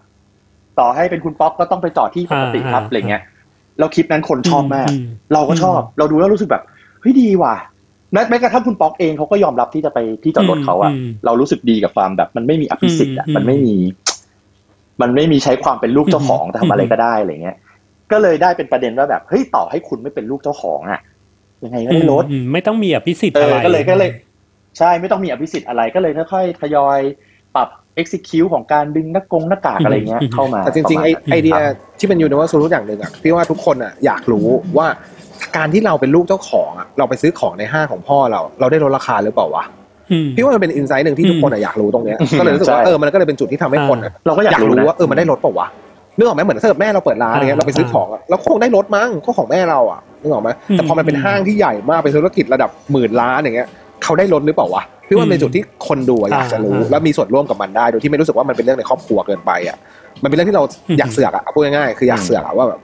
[0.79, 3.23] ต่อให้เป็นคุณป๊อกก็ต้องไปจอดที่ปกติครับอ่าอะไรเงี้ย
[3.79, 6.63] แล้วคลิปนั้นคนชอบมากอืมเราก็ชอบอืมเราดูแล้วรู้สึกแบบ
[7.01, 7.55] เฮ้ยดีว่ะ
[8.13, 13.77] แม้แม้กระทั่งคุณป๊อกเองเขาก็ยอมรับที่จะไปที่จอดรถเขาอะอืมเรารู้สึกดีกับความแบบ มันไม่มีอภิสิทธิ์อะอืมมันไม่มี
[15.03, 17.57] มันไม่มีใช้ความเป็นลูกเจ้าของอืมทำอะไรก็ได้อะไรเงี้ย
[18.13, 21.01] ก็เลยได้เป็นประเด็นว่าแบบเฮ้ยต่อให้คุณไม่เป็นลูกเจ้าของอะ
[21.65, 24.11] ยังไงก็ได้ลดอืมไม่ต้องมีอภิสิทธิ์เออะอไรก็เลยก็เลย
[24.79, 27.01] ใช่ไม่ต้องมีอภิสิทธิ์อะไรก็เลยค่อยๆทยอย
[27.55, 27.69] ปรับ
[28.01, 34.87] execute ของการดึงหน้ากงหน้ากากอะไรเงี้ยเข้ามาแต่จริงๆไอประมาณนั้นไอเดียครับที่เป็นยูนิเวอร์แซลอย่างหนึ่งอะพี่ว่าทุกคนอะอยากรู้ว่า
[35.57, 39.65] การที่เราเป็นลูกเจ้าของอะเราไปซื้อของในห้างของพ่อเรา เราได้ลดราคาหรือเปล่าวะ
[40.11, 45.67] อืมพี่ว่ามันเป็นอินไซต์หนึ่งที่ทุกคนอะอยากรู้ตรงเนี้ยก็เลยรู้สึกว่าใช่เออมันก็เลยเป็นจุดที่ทำให้คนอะเราก็อยากรู้นะว่าเออมันได้ลดเปล่าวะ
[46.17, 53.69] นึกออกไหมเหมือนเสิร์ฟแม่เราเปิดร้านอะไรเงี้ยอ่าเราไปซื้อของอะเราคงได้ลดมั้งก็ของแม่เราอะนึกออกไหมแต่พอมันเป็นอืมห้างที่ใหญ่มากเป็นธุรกิจระดับหมื่นล้านอย่างเงี้ย
[54.05, 59.79] เขาได้ลดหรือเปล่าวะพี่ว่ามันเป็นจุดที่คนดูอะอยากจะรู้อ่าแล้วมีส่วนร่วมกับมันได้โดยที่ไม่รู้สึกว่ามันเป็นเรื่องในครอบครัวเกินไปอะ
[60.23, 62.81] มันเป็นเรื่องที่เราอืมอยากเสือกอะพูดง่ายๆคืออยากเสือกอะว่าแบบ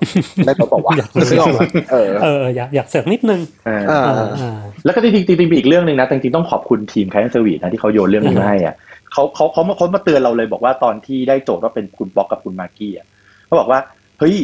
[0.46, 8.75] ได้ลดเปล่าวะอยากนึกออกไหมเออเอออยากอยากเสริมนิดนึงเออเอออ่าอ่าแล้วก็จริงๆจริงๆมีอีกเรื่องหนึ่งนะแต่จริงๆต้องขอบคุณทีมแคส service นะที่เขาโยนเรื่องนี้มาให้อะ
[9.12, 13.07] เขาเขาเขามาเขามาเตือนเราเลยบอกว่าตอนที่ได้โจทย์ว่าเป็นคุณป๊อกกับคุณมากกี้อะ
[13.46, 13.79] เขาบอกว่า
[14.18, 14.37] เฮ้ย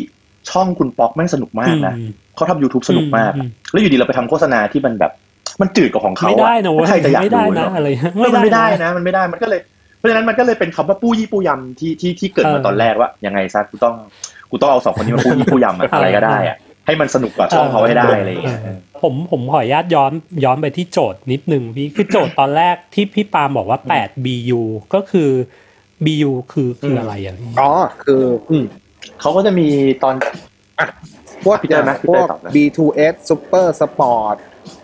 [0.50, 5.12] ช่องคุณป๊อกแม่งสนุกมากนะอืมเขาทำ YouTube สนุกมากอือะมแล้วอยู่ดีเราไปทำโฆษณาที่มันแบบ
[5.60, 9.60] มันจืดกว่าของเขาไม่อะได้นะเว้ยใครจะอยากไม่ดูได้นะเนาะอะไรเออมันไม่ได้นะมันไม่ได้มันก็เลย
[9.98, 13.94] เพราะฉะนั้นมันก็เลยเป็นคำว่าปู้ยี่ปู้ยำที่ที่ที่เกิดมาเออตอนแรกว่ายังไงซะกูต้อง
[14.50, 18.58] กูต้องเอาสองคนนี้มาปู้ยี่ปู้ยำอะอะไรก็ได้อะให้มันสนุกกว่าช่องเขาให้ได้อะไรอย่างเงี้ย
[19.02, 20.12] ผมผมขออนุญาตย้อน
[20.44, 24.60] ย้อนไปที่โจทย์นิดนึงพี่คือโจทย์ตอนแรกที่พี่ปาล์มบอกว่า8 BU
[24.94, 25.30] ก็คือ
[26.04, 27.70] BU คือคืออะไรอะพี่อ๋อ
[28.02, 28.64] คืออืม
[29.20, 29.66] เขาก็จะมี
[30.02, 30.14] ตอน
[31.44, 34.36] พวกพี่เต้ยไหมพี่พเต้วยกตอบนะ B2S Super Sport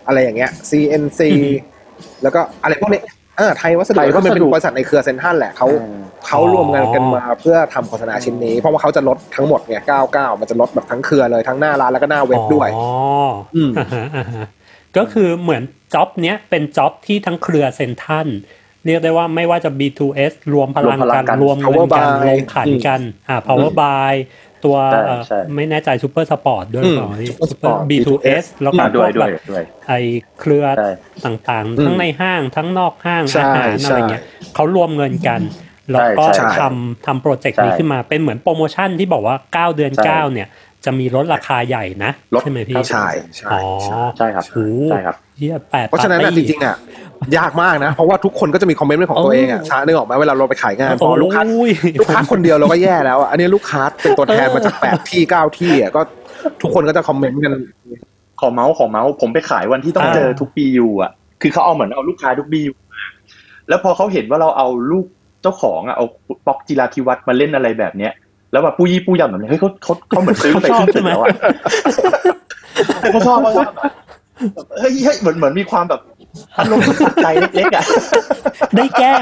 [0.07, 1.51] อะไรอย่างเงี้ย CNC อือฮึ
[2.23, 3.01] แล้วก็อะไรพวกนี้
[3.37, 12.87] เออไทยวัสดุไทยวัก็สดุมันเป็นบริษัทในเครือเซนทรัลแหละเขาเออเขารวมงานกันมาเพื่อทำโฆษณาชิ้นนี้ เพราะว่าเขาจะลดทั้งหมดเนี่ย99มันจะลดแบบทั้งเครือเลยทั้งหน้าร้านแล้วก็หน้าเว็บด้วยอ๋อ
[13.55, 14.45] อืมอ่าฮะอ่าฮะ
[14.97, 18.27] ก็คือเหมือนจ็อบเนี้ยเป็นจ็อบที่ทั้งเครือเซนทัน
[18.85, 24.13] เรียกได้ว่าไม่ว่าจะ B2S รวมพลังรวมพลักังนกันรวมเงิน Power กัน Buy ลงขันกันอ่า Power Buy
[24.65, 29.93] ตัวใช่เอ่อใช่ไม่แน่ใจ Super Sport ด้วยอืมเปล่าพี่ Super Sport B2S แล้วก็อ่าพด้ววยกด้แบวยบด้วยไอ
[30.39, 30.89] เครือใช่
[31.25, 34.23] ต่างอืๆมทั้งในห้างทั้งนอกห้างใช่อาหารอะไรเงี้ย
[34.55, 35.41] เขารวมเงินกัน
[35.91, 40.47] แล้วก็ใช่ทำทำโปรเจกต์นี้ใช่ขึ้นมาเป็นเหมือนโปรโมชั่นที่บอกว่า 9 เดือนใช่9เนี่ย
[40.85, 46.75] จะมีลดราคาใหญ่นะลดใช่ไหมพี่ใช่ใช่อ๋อใช่ใช่ครับโอ้โหใช่ครับเฮียแปดเพราะฉะนั้นน่ะจริงๆอะ
[47.37, 56.01] ยากมากนะ เพราะว่าทุกคนก็จะมีคอมเมนต์เป็นของตัวเองอะช้านึกออกไหมเวลาเราไปขายงานพอลูกค้าโอ้ยลูกค้าคนเดียวเราก็แย่แล้วอะอันนี้ลูกค้าเป็นตัวแทนมาจากแปดที่เก้าที่อะก็
[56.61, 57.53] ทุกคนก็จะคอมเมนต์กัน
[58.39, 61.11] ขอเมาส์ขอเมาส์ผมไปขายวันที่ต้องอ่าเจอทุกปีอยู่อะ
[61.41, 63.03] คือเขาเอาเหมือนเอาลูกค้าทุกปีอยู่มา
[63.69, 65.05] แล้วพอเขาเห็นว่าเราเอาลูก
[65.41, 66.05] เจ้าของอะเอา
[66.47, 68.13] ป๊อกจิราธิวัฒน์มาเล่นอะไรแบบเนี้ย
[68.51, 71.29] แล้วแบบปู้ยี่ปู้ยำแบบนี้เฮ้ยเขาเขาเขาเหมือนซื้อไปเขาชอบครึ่งใช่ไหมแล้วอะ
[73.11, 73.91] เขาชอบเขาชอบแบบ
[74.79, 76.01] เฮ้ยเฮ้ยเหมือนเหมือนมีความแบบ
[76.57, 76.85] อารมณ์
[77.23, 77.83] ใจเล็กๆอะ
[78.75, 79.19] ได้แกล้ง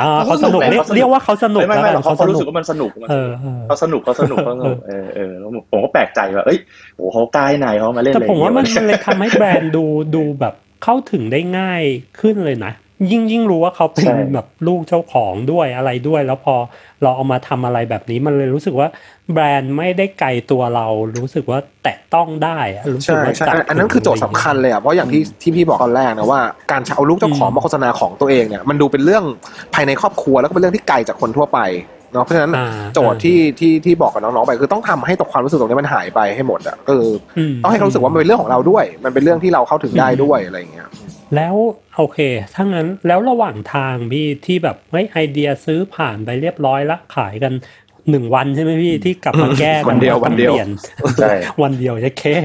[0.00, 6.58] อ่าเขาสนุกเรียกเรียกว่าเขาสนุกไม่ไม่แล้วไม่กันเขาเขาสเขารู้นุสึกกว่ามันสนุกมันเออเออเขาสนุกเขาสนุกเขาสนุกเออเออแล้วผมก็แปลกใจว่าเอ้ย
[6.96, 9.84] โอ้เขากล้ายนายเขามาเล่นแต่อะไรผมว่ามันอย่งมันเงี้ยเลยทำให้แบรนด์ดู
[10.14, 11.82] ดูแบบเข้าถึงได้ง่าย
[12.20, 12.72] ขึ้นเลยนะ
[13.10, 16.54] ยิ่งยิ่งรู้ว่าเขาเป็นแบบลูกเจ้าของด้วยอะไรด้วย แล้วพอ
[17.02, 18.88] เราเอามาทำอะไรแบบนี้มันเลยรู้สึกว่า
[19.32, 20.86] แบรนด์ไม่ได้ไกลตัวเรา
[21.18, 26.40] รู้สึกว่าแตะต้องได้อะรู้สึกใช่ว่าใช่จับอันนั้นคือโจทย์สำคัญเลยอะเพราะอย่างที่ที่พี่บอกตอนแรกนะว่า
[26.72, 29.24] การเอาลูกเจ้าของมาโฆษณาของตัวเองเนี่ยมันดูเป็นเรื่อง
[29.74, 31.60] ภายในครอบครัวแล้วก็เป็นเรื่องที่ไกลจากคนทั่วไป
[32.12, 37.08] เนาะเพราะฉะนั้นอ่าโจทย์ที่ที่ที่บอกกับน้องๆไป คือต้องทำให้ตกความรู้สึกตรงนี้มันหายไปให้หมดอะเออ
[37.50, 40.88] มต้องให้เขารู้สึกว่ามันเป็นเรื่องของเราด้วย มันเป็นเรื่องที่เราเข้าถึงได้ด้วยอะไรอย่างเงี้ย
[41.36, 41.54] แล้ว
[41.96, 42.18] โอเค
[42.54, 47.52] ถ้างั้นแล้วระหว่างทางพี่ที่แบบเฮ้ยไอเดียซื้อผ่านไปเรียบร้อยละขายกัน
[48.10, 50.68] หนึ่งวันใช่ไหมพี่ที่กลับมาแก้กัวันเดียววันเดียวปลี่ยน
[51.20, 52.36] ใช่วันเดียวจะแค่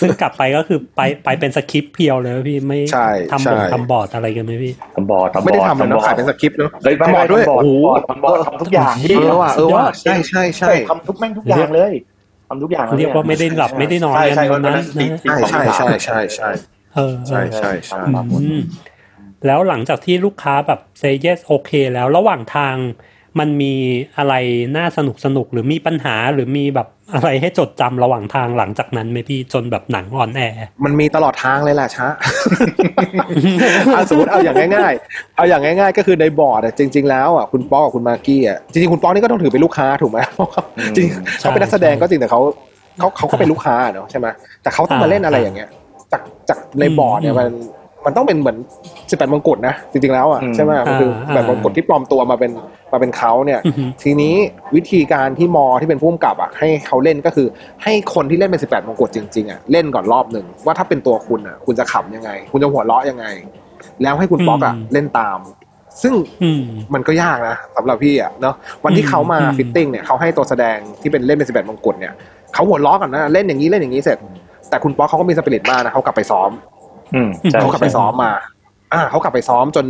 [0.00, 11.92] ซึ่งกลับไปก็คือไปไปเป็นสคริปต์ pure เลยพี่ไม่ใช่ทำบใช่ททำบอร์ดอะไรกันไหมพี่ทำบอร์ดทำบอร์ดไม่ได้ทำเลยบเนาะอร์ดขายเป็นสคริปต์เนาะเฮ้ยไม่ทำบอร์ดด้วยทำบอร์ดโอ้โหทำบอร์ดทำทุกอย่างเออว่ะเออว่ะใช่ใช่ใช่ทำทุกแม่งทุกอย่างเลย
[12.48, 16.50] ทำทุกอย่างลเรียกว่าไม่ได้หลับไม่ได้นอนใช่ใช่กัวันนนั้นั้นนตีตีใช่สองใช่ตีใช่สามใช่ใช่
[16.94, 18.02] เออใช่ใช่ใช่
[18.42, 18.60] อืม
[19.46, 22.76] แล้วหลังจากที่ลูกค้าแบบ say yes โอเคแล้วระหว่างทาง
[23.40, 23.74] มันมี
[24.18, 24.34] อะไร
[24.76, 32.06] น่าสนุกสนุกหรือมีปัญหาหรือมีแบบอะไรให้จดจำระหว่างทางหลังจากนั้นไหมพี่จนแบบหนัง on airมันมีตลอดทางเลยแหละช้า
[33.94, 42.40] เอาสมมติเอาอย่างง่ายๆ เอาอย่างง่าย ๆ ก็คือในบอร์ดอะจริง ๆ แล้วอะคุณป๊อกกับคุณมากกี้อะจริงๆคุณป๊อกนี่ก็ต้องถือเป็นลูกค้าถูกไหมเพราะเขาจริงๆเขาเป็นนักแสดงก็จริงแต่เขา
[42.98, 44.26] เขาเขาก็เป็นลูกค้าเนาะใช่ไหม
[44.62, 45.68] แต่เขาต้องมาเล่นอะไรอย่างเงี้ย
[46.12, 47.50] จากจากในบอร์ดเนี่ยอืมมัน
[48.06, 48.56] มันต้องเป็นเหมือน
[49.10, 52.50] สิบแปดมงกุฎนะจริงๆแล้วอะอืมใช่ไหมมันคืออ่าแบบมงกุฎที่ปลอมตัวมาเป็น
[52.92, 54.34] มาเป็นเขาเนี่ยอือหือทีนี้
[54.76, 57.46] วิธีการที่มอที่เป็นผู้กำกับอะให้เขาเล่นก็คือ
[57.82, 63.26] ให้คนที่เล่นเป็นสิบแปดมงกุฎจริงๆอะเล่นก่อนรอบหนึ่งว่าถ้าเป็นตัวคุณอะคุณจะขำยังไง คุณจะหัวเราะยังไง
[64.02, 65.38] แล้วให้คุณป๊อกอะอืมเล่นตาม
[66.02, 66.62] ซึ่งอืม
[66.94, 72.12] มันก็ยากนะสำหรับพี่อะเนาะวันที่เขามาอืม fitting เนี่ยเขาให้ตัวแสดงที่เป็นเล่นเป็นสิบแปดมงกุฎเนี่ย
[72.54, 74.18] เขาหัวเราะกันนะเล่นอย่างนี้เล่นอย่างนี้เสร็จ
[74.70, 76.50] แต่คุณป๊อกเขาก็มีสปิริตมากนะเขากลับไปซ้อม
[77.14, 78.32] อืมใช่เขากลับไปซ้อมมา
[78.92, 79.86] อ่าเขากลับไปซ้อมจน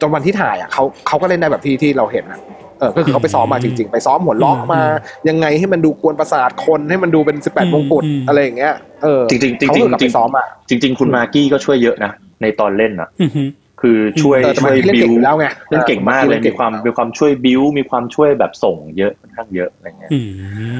[0.00, 2.40] จนวันที่ถ่ายอะเขาเขาก็เล่นได้แบบที่ที่เราเห็นอะ
[2.78, 4.82] เออก็คือเขาไปซ้อมมาจริง ๆ ไปซ้อมหัวเราะมา
[5.28, 13.48] ยังไงให้มันดูกวนประสาทคนให้มันดูเป็นสิบแปดอืมมงกุฎอืมอะไรอย่างเงี้ยเออจริงๆจริงๆเขาก็กลับจริไปงๆซ้อมมาจริงๆคุณมากกี้ก็ช่วยเยอะนะในตอนเล่นอะอือหือ
[13.82, 20.18] คือช่วยเออแต่ช่มัวยนเล่นบิเก่วงอยู่แล้วไงเล่นเก่งมากเลยเล่นเก่มีงความมีความช่วยบิวมีความช่วยแบบส่งเยอะค่อนข้างเยอะอะไรเงี้ยอื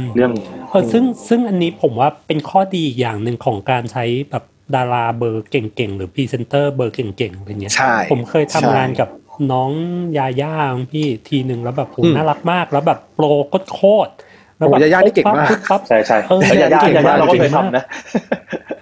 [0.01, 0.31] มเรื่อง
[0.71, 9.09] เออซึ่งซึ่งอันนี้ผมว่าเป็นข้อดีอีกอย่างหนึ่งของการใช้แบบดาราเบอร์เก่งๆ หรือพรีเซนเตอร์เบอร์เก่งๆอะไรเงี้ยใช่ผมเคยทำใช่งานกับ
[9.53, 9.71] น้อง
[10.19, 13.27] ยาย่าของพี่ทีหนึ่งแล้วแบบโหอืมน่ารักมาก แล้วแบบโปร
[13.75, 17.85] โคตรๆแล้วโอ้แบบยาย่านี่เก่งมากปุ๊บปั๊บใช่ใช่เออแล้วยาย่าเก่งยาย่ามากเราก็เคยเก่งมากทำนะ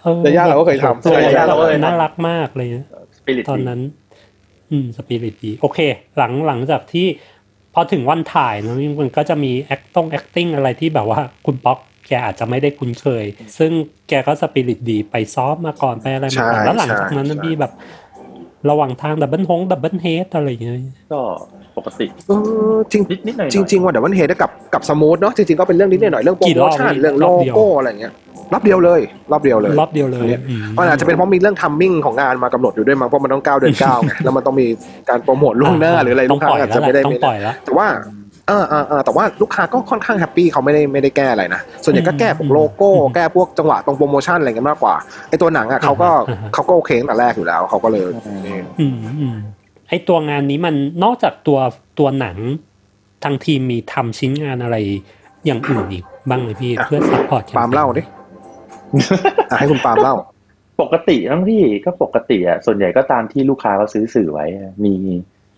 [0.03, 2.85] เออยาย่าเราก็เคยทำโปรใช่ยาย่าเราก็เคยทำน่ารักมากเลยนะ
[3.17, 3.81] สปิริตตอนนั้น
[4.71, 5.79] อืมสปิริตดีโอเค
[6.17, 7.07] หลังหลังจากที่
[7.75, 11.79] พอถึงวันถ่ายเนอะมันก็จะมีแอคต้อง acting อะไรที่แบบว่าคุณป๊อก
[12.09, 13.25] แกอาจจะไม่ได้คุ้นเคย
[13.59, 13.71] ซึ่ง
[14.09, 17.73] แกก็สปิริตดีไปซ้อมมาก่อนไปอะไรมาก่อนใช่แล้วหลังจากนั้นใช่นะพี่แบบ
[18.71, 20.75] ระหว่างทางดับเบิลฮงดับเบิลเฮดอะไรอย่างเงี้ย
[21.13, 21.21] ก็
[21.81, 22.33] ปกติเอ
[22.75, 28.13] อจริงนิดนิดหน่อยๆจริงๆว่าเดี๋ยววันเฮดกับกับสมูทเนาะจริงๆก็เป็นเรื่องนิดหน่อยๆเรื่องโปรกี่โมรอบชั่นพี่เรื่องรโลอบเดียวโก้อะไรเงี้ย
[28.53, 29.01] รอบเดียวเลย
[29.33, 34.67] รอบเดียวเลยรอบเดียวเลยอืมมันอาจจะเป็นเพราะมีเรื่อง timing ของงานมากำหนดอยู่ด้วยมั้งเพราะมันต้องก้าวเดือนเก้าไงแล้วมันต้องมี
[35.09, 37.87] การโปรโมทล่วงหน้าหรืออะไรต้ลูองกค้าปล่อยอาจแล้วจะแหไม่ได้ละต้องไม่ปได้ล่อยแล้วแต่ว่า
[38.49, 44.95] เออเออเออแต่ว่าลูกค้าก็ค่อนข้าง happy เขาไม่ได้ไม่ได้แก้อะไรนะส่วนใหญ่ก็แก้พวกโลโก้อืมแก้พวกจังหวะตรงโปรโมชั่นอะไรเงี้ยมากกว่า
[45.29, 48.03] ไอตัวหนังอะเขาก็อ่าฮะเขาก็โอเคตั้งแต่แรกอยู่แล้วเขาก็เลย
[48.47, 49.37] นี่อืมอืม
[49.91, 50.75] ไอตัวงานนี้มัน
[51.05, 51.59] นอกจากตัว
[51.99, 52.37] ตัวหนัง
[53.25, 54.77] ทางทีมมีทำชิ้นงานอะไร
[55.47, 58.03] อย่างอื่นอีกบ้างไหมพี่เพื่อ support ปาล์มเล่าดิ
[59.51, 60.15] อะให้คุณปาล์มเล่า
[60.81, 64.95] ปกติทั้งที่ก็ปกติอะส่วนใหญ่ก็ตามที่ลูกค้าเขาซื้อสื่อไว้อะมี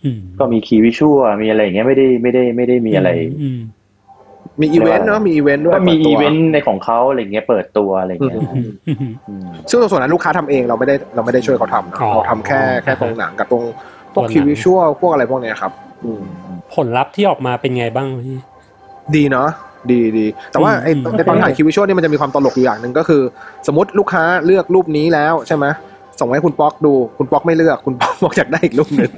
[0.04, 3.10] อืมก็มี key visual มีอะไรอย่างเงี้ยไม่ได้ไม่ได้ไม่ได้มีอะไร
[3.42, 3.60] อืม
[4.60, 13.62] มีอีเวนต์เนาะมีอีเวนต์ด้วยก็มีเปิดตัวเวนต์ในของเขาอะไรเงี้ยเปิดตัวอะไรเงี้ยอืมอืมอืมอืมซึ่งส่วนนั้นลูกค้าทำเองเราไม่ได้เราไม่ได้ช่วยเขาทำนะอ๋อเราทำแค่แค่ตรงหนังกับตรง
[14.14, 15.72] พวกตัวหนัง key visual พวกอะไรพวกเนี้ยครับ
[16.04, 16.22] อืม
[16.74, 18.36] ผลลัพธ์ที่ออกมาเป็นไงบ้างพี่
[19.16, 19.48] ดีเนาะ
[19.90, 23.22] ดีดีแต่ว่าไอ้อืมในตอนถ่ายคิววิชวลนี่มันจะมีความตลกอยู่อย่างหนึ่งก็คือ
[23.66, 25.66] สมมติลูกค้าเลือกรูปนี้แล้วใช่ไหม
[26.20, 29.12] ส่งให้คุณป๊อกดู คุณป๊อกไม่เลือก คุณป๊อกบอกอยากได้อีกรูปหนึ่ง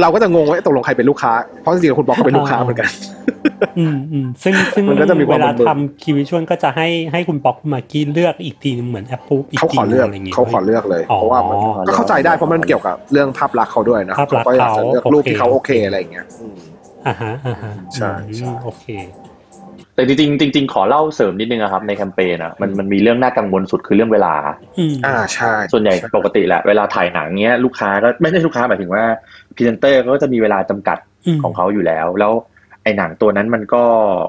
[0.00, 2.90] เราก็จะงงว่าเอ๊ะตกลงใครเป็นลูกค้า เพราะจริงๆคุณป๊อกก็เป็นลูกค้าเหมือนกัน
[3.78, 16.56] อืมอืมซึ่งซึ่งมันก็จะมีความเวลาเบิ่งทำคีวิชวลก็จะให้ให้คุณป๊อกมากี้เลือกอีกทีนึงเหมือนแอปปุ๊บอีกเขาทีขอเลือกะไรย่งงี้ยเขาขอเลือกเลยอ๋อเพราะว่ามันก็เข้าใจได้เพราะมันเกี่ยวกับเรื่องภาพลักษณ์เขาด้วยนะภาพลักษณ์ก็อยากจะเลือกเขารูปที่เขาโอโอเคเคอะไรอย่างเงี้ยอืม
[17.06, 18.86] อ่าฮะอ่าฮะใช่ใช่อืมโอเค
[20.00, 24.34] แต่จริงๆจริงๆขอเล่าเสริมนิดนึงอะครับในแคมเปญอะมันมันมีเรื่องน่ากังวลสุดคือเรื่องเวลา
[24.78, 29.04] อืมอ่าใช่ ส่วนใหญ่ปกติแหละเวลาถ่ายหนังเงี้ยลูกค้าก็ไม่ใช่ลูกค้าหมายถึงว่า
[29.56, 32.32] พรีเซนเตอร์เขาก็จะมีเวลาจำกัดอืมของเขาอยู่แล้ว แล้ว
[32.84, 33.82] ไอ้หนังตัวนั้นมันก็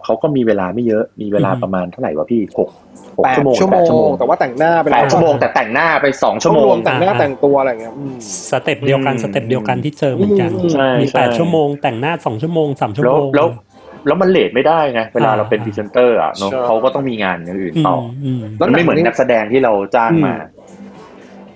[0.04, 2.70] เขาก็มีเวลาไม่เยอะมีเวลาอืมประมาณเท่าไหร่วะพี่หก
[3.18, 8.16] หกแปดชั่วโมงชั่วโมแปดชั่วโมงงแต่ว่าแต่งหน้าไปแปแล้วดชั่วโมงแต่แต่งหน้าไปสองชั่วโมต้องรงวมแต่งหน้าอ่าแต่งตัวอะไรอย่างเงี้ยอืม
[8.52, 13.48] step เดียวกันอืม step เดียวกันที่เจอเหมือนกันอืมใช่มีใช่แปดชั่วโมงแต่งหน้าสองชั่วโมงสามชั่วแล้วโมงแล้ว
[14.08, 17.96] แล้วมัน late ไม่ได้ไงเวลาอ่าเราเป็นพรีเซนเตอร์อะเนาะใช่เขาก็ต้องมีงานอย่างอื่นอืมต่อ
[18.26, 20.34] อืมแล้วมันไม่เหมือนนักแสดงที่เราจ้างมา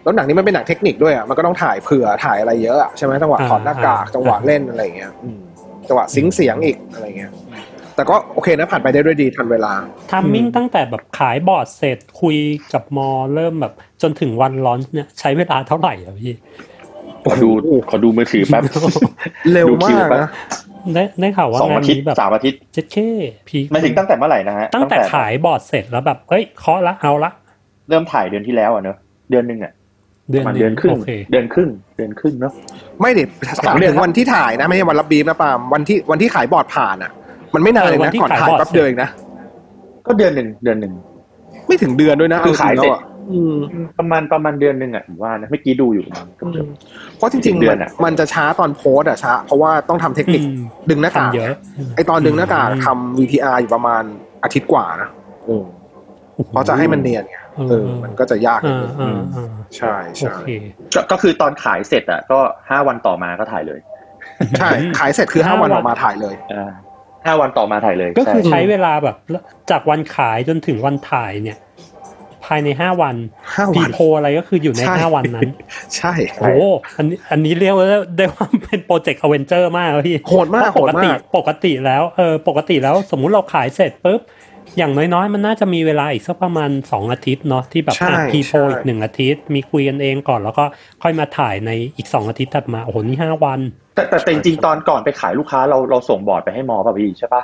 [0.04, 5.40] แล้วหนังนี้มันเป็นหนังเทคนิคด้วยอะมันก็ต้องถ่ายเผื่อถ่ายอะไรเยอะอะใช่ไหมจังหวะอ่าถอดหน้ากากอ่าจังหวะเล่นอะไรอย่างเงี้ยอืม
[5.88, 7.32] จังหวะ sync เสียงอีกอะไรเงี้ย
[7.96, 9.74] แต่ก็โอเคนะผ่านไปได้ด้วยดีทันเวลา
[10.12, 12.38] timing ตั้งแต่แบบขายบอร์ดเสร็จคุย
[12.74, 16.34] กับมอเริ่มแบบ จนถึงวันลอนช์เนี่ยใช้เวลาเท่าไหร่อะพี่
[17.26, 17.50] ขอดู
[17.90, 18.64] ขอดูมือถือแป๊บ
[19.54, 20.32] เร็วดูคิมากแป๊บนะ
[20.94, 22.98] ได้ได้ข่าวว่าสองงานอาทิตย์นี้แบบสามอาทิตย์เจ็ดเค
[23.48, 27.32] พีไม่ถึงตั้งแต่เมื่อไหร่นะฮะตั้งแต่ขายบอร์ดเสร็จแล้วแบบเฮ้ยเคาะละเอาละ
[27.90, 28.98] เริ่มถ่ายเดือนที่แล้วอะเนอะ
[29.30, 29.74] เดือนหนึ่งอะ
[30.30, 32.54] เดืปอนระมาณหเดือนครึ่งโอเคเดือนครึ่งเดือนครึ่งเนาะ
[33.02, 33.24] ไม่ดิ
[33.60, 37.12] สามเดือนถึงวันที่ถ่ายนะไม่ใช่วันรับบีฟนะปาล์มวันที่วันที่ขายบอร์ดผ่านอะ
[37.54, 39.10] มันไม่นานเลยเออวันนะที่ก่อนขายถ่ายบอร์ดแป๊บเดียวเองนะ
[40.06, 40.94] ก็เดือนหนึ่งเดือนหนึ่ง
[41.68, 42.92] ไม่ถึงเดือนด้วยนะคือขายเสร็จ
[43.32, 46.06] อจงๆแล้วอะอืมประมาณประมาณเดือนหนึ่งอะผมว่านะเมื่อกี้ดูอยู่
[46.38, 46.66] เกือบ
[47.18, 50.60] เพราะจริงเดืๆอมันนอะมันจะช้าตอนโพสต์อะช้าเพราะว่าต้องทำเทคนิคอืม
[50.90, 51.54] ดึงหน้ากากทำเยอะ
[51.96, 54.04] ไอตอนดึงหน้ากากอืมทำ VTR อยู่ประมาณ
[54.44, 55.10] อาทิตย์กว่านะ
[55.50, 55.66] อืม
[56.52, 57.38] เพราะจะให้มันเนียนไง
[57.70, 60.50] เออ มันก็จะยากนิดอ่านึงอ่าอ่าใช่โอใช่เค
[60.96, 63.80] ก็ก็คือตอนขายเสร็จอะก็ห้าวันต่อมาก็ถ่ายเลย
[64.60, 64.70] ใช่
[65.00, 66.72] ขายเสร็จคือห้าห้าวัวันนออกมาถ่ายเลยอ่า
[67.26, 69.16] ห้าวันต่อมาถ่ายเลย ก็คือใช่ใช้เวลาแบบ
[69.72, 71.58] จากวันขายจนถึงวันถ่ายเนี่ย
[72.46, 73.16] ภายในห้าวัน
[73.56, 75.50] pre-pro อะไรก็คืออยู่ในใช่ห้าวันนั้น
[75.96, 76.64] ใช่โอ้โห
[76.98, 77.88] อันนี้อันนี้เรียกว่า
[78.18, 84.22] ได้ว่าเป็น project Avengers มากเลยพี่โหดมากเพระโหปดกติมากปกติแล้วเออปกติแล้วสมมุติเราขายเสร็จปุ๊บ
[84.78, 90.66] อย่างน้อยๆ มันน่าจะมีเวลาอีกสักประมาณสองอาทิตย์เนาะที่แบบใช่พีโพใช่อีกหนึ่งอาทิตย์ มีคุยกันเองก่อนแล้วก็
[91.04, 93.60] ค่อยมาถ่ายในอีกสองอาทิตย์ถัดมาโอ้โหนี่ห้าวัน
[93.96, 97.42] แต่แต่แต่จริงๆตอนก่อนไปขายลูกค้าเราเราส่งบอร์ดไปให้มอป่ะพี่ใช่ปะ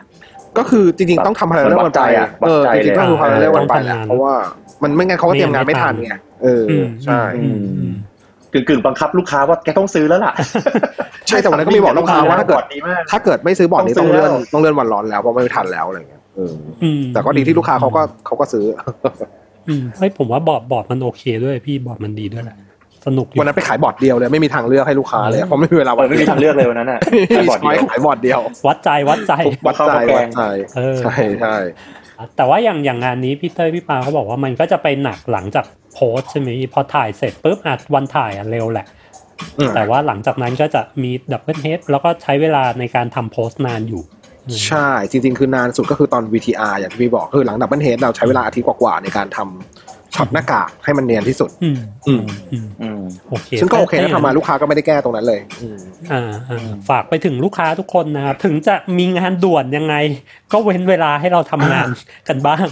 [0.58, 4.34] ก็คือจริงๆต้องทำ parallel วันไปวัดใจอะเออวัดใจจริงๆต้องดูเลยพาราเรลวันไปต้องแหละทำงานเพราะว่า
[4.84, 7.94] มันไม่งั้นเขาก็เตรียมงานไม่ทันไงเอออมใช่อืมอืม
[8.54, 10.34] กึ่งกึ่งๆบังคับลูกค้าว่าแกต้องซื้อแล้วล่ะ
[11.28, 18.66] ใช่แต่วันนั้นก็มีบอกลูกค้าว่าถ้าเกิดบอร์ดีมากถ้าเกิดไม่ซื้อบอร์ดนี้ต้องซื้อเลื่อนแล้วต้องเลื่อนวัน on air แล้วเพราะไม่ทันแล้วอะไรเงี้ยเอออืมแต่ก็ดีที่ลูกค้าเขาก็เขาก็ซื้อ
[19.68, 22.58] อืมเฮ้ยผมว่าบอร์ดบอร์ดมันโอเคด้วยพี่บอร์ดมันดีด้วยแหละ
[23.06, 29.34] สนุกอยู่วันนั้นไปขายบอร์ดเดียวเลยไม่มีทางเลือกให้ลูกค้าเลยเพราะไม่มีเวลาเออไม่มีทางเลือกเลยวันนั้นอะไม่มีบอร์ด choice เดียวขายบอร์ดเดียว วัดใจวัดใจ
[29.66, 30.44] วัดใจเข้ามาแกวัดใจ
[30.76, 31.56] เออใช่ใช่
[32.38, 38.86] แต่ว่าอย่างอย่างงานนี้พี่เต้ยพี่ปาเขาบอกว่ามันก็จะไปหนักหลังจากโพสต์ใช่ไหมพอถ่ายเสร็จปุ๊บอะวันถ่ายอะเร็วแหละ
[39.58, 44.04] อืมแต่ว่าหลังจากนั้นก็จะมี double head แล้วก็ใช้เวลาในการทำโพสต์นานอยู่
[44.68, 55.78] ใช่ จริง ๆ คือนานสุดก็คือตอน VTR อย่างที่พี่บอกคือหลัง double head เราใช้เวลาอาทิตย์กว่าๆในการทำ ช็อตหน้ากากให้มันเนียนที่สุดอืมอืมอืมอืมโอเคซึ่งก็โอเคนะทำมาลูกค้าก็ไม่ได้แก้ตรงนั้นเลยอืม
[56.12, 59.96] อ่าอ่าฝากไปถึงลูกค้าทุกคนนะครับถึงจะมีงานด่วนยังไง
[60.54, 61.88] ก็เว้นเวลาให้เราทำงาน
[62.28, 62.68] กันบ้าง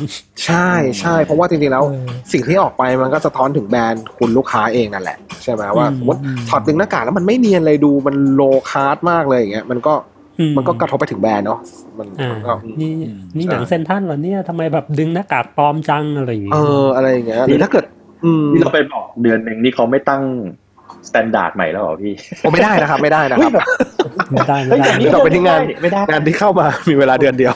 [0.46, 0.70] ใช่
[1.00, 10.19] ใช่เพราะว่าจริงๆแล้วเออสิ่งที่ออกไปมันก็สะท้อนถึงแบรนด์คุณลูกค้าเองนั่นแหละใช่ไหมว่าอืมสมมติอืมถอดดึงหน้ากากแล้วมันไม่เนียนเลยดูมัน low cost มากเลยอย่างเงี้ยมันก็อื
[10.58, 11.60] มันก็กระทบไปถึงแบรนด์เนาะ
[11.98, 12.92] มันอ่ามันก็นี่
[13.38, 17.86] นี่ใช่หนังเซนทรันเหรอเนี่ยทำไมแบบดึงหน้ากากปลอมจังอะไรอย่างงี้เอออะไรอย่างเงี้ยหรือถ้าเกิด
[18.26, 20.24] อืมที่เราไปบอกเดือนหนึ่งนี่เขาไม่ตั้ง
[21.10, 23.66] standard ใหม่แล้วเหรอพี่โอ้ไม่ได้นะครับ ไม่ได้นะครับ เฮ้ยแบบ
[24.34, 27.54] ไม่ได้เฮ้ไม่ได้อย่างนี้เราไปที่งานไม่ได้งานที่เข้ามามีเวลาเดือนเดียว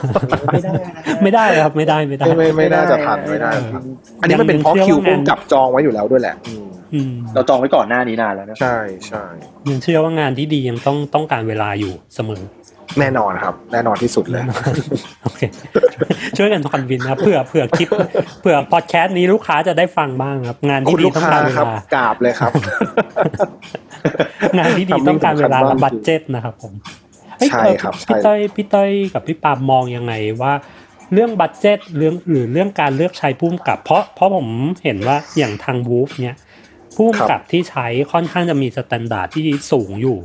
[0.54, 0.92] ไม่ได้นะ
[1.24, 3.82] ไม่ได้ครับไม่ได้ไม่ได้ไม่ไม่ไม่น่าจะทันไม่ได้เออ
[4.22, 8.78] อันนี้มันเป็นเพราะยังคิวเชื่อว่างานพุ่งจับจองไว้อยู่แล้วด้วยแหละอืมอืมเราจองไว้ก่อนหน้านี้นานแล้วนะใช่
[9.08, 9.24] ใช่
[9.70, 12.42] ยังเชื่อว่างานที่ดียังต้องต้องการเวลาอยู่เสมอ
[13.00, 14.44] แน่นอนครับ แน่นอนที่สุดเลย
[15.24, 15.42] โอเค
[16.38, 17.90] ช่วยกัน convince นะเผื่อเผื่อคลิป
[18.42, 22.52] เผื่อพอดแคสต์นี้ลูกค้าจะได้ฟังบ้างครับ งานที่ดีต้องค้าการเวลา คุณลูกค้าครับกราบเลยครับ
[24.58, 26.74] งานที่ดีทำให้ต้องการเวลาสำคัญและมาก budget นะครับผม
[27.38, 30.54] เอ้ยใช่เออครับพี่ใช่เต้ยพี่เต้ยกับพี่ปามมองยังไงว่า
[31.14, 34.48] เรื่อง budget เรื่องหรือเรื่องการเลือกใช้ผู้กำกับ เพราะเพราะผม
[34.84, 36.36] เห็นว่าอย่างทางวูฟเนี่ย
[36.96, 40.18] ผู้กำกับที่ใช้ค่อนข้างจะมี standard ที่สูงอยู่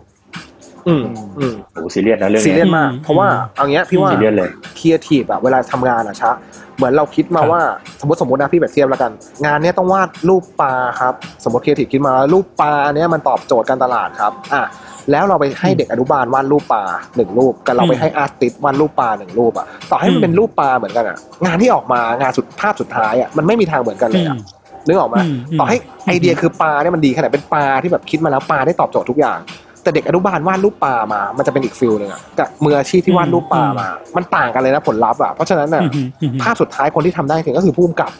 [0.88, 1.02] อืม
[1.38, 6.32] อืมโอ้โหซีเรียสนะเรื่องซีเรียเนี้ยสมากอืมเพราะว่าเอางี้พี่ว่าซีเรียสเลย ครีเอทีฟอะเวลาทำงานอะชะ
[6.76, 7.62] เหมือนเราคิดมาครับว่า
[8.00, 9.12] สมมติสมมตินะพี่แบบเทียบแล้วกัน
[9.44, 11.14] งานเนี้ยต้องวาดรูปปลาครับ
[11.44, 14.62] สมมติครีเอทีฟคิดมารูปปลาเนี้ยมันตอบโจทย์การตลาดครับอะ
[15.10, 16.82] แล้วเราไปให้เด็กอนุบาลวาดรูปปลา
[17.16, 21.16] หนึ่งรูปกับเราไปให้ artist วาดรูปปลาหนึ่งรูปอะต่อให้มันเป็นรูปปลาเหมือนกันอะ
[21.46, 24.36] งานที่ออกมางานสุดภาพสุดท้ายอะมันไม่มีทางเหมือนกันเลยอะ
[24.86, 25.76] นึกออกไหมอืมมต่อให้
[26.06, 29.38] ไอเดียคือปลาเนี่ยมันดีขนาดเป็นปลาที่แบบคิดมาแล้วปลาได้ตอบโจทย์ทุกอย่าง
[29.88, 38.12] แต่เด็กอนุบาลวาดรูปปลามา มันจะเป็นอีกฟิลหนึ่งอะกับมืออาชีพที่วาดรูปปลามา มันต่างกันเลยนะผลลัพธ์อะเพราะฉะนั้นน่ะอืมอืมภาพสุดท้ายคนที่ทำได้จริงก็คือผู้กำกับ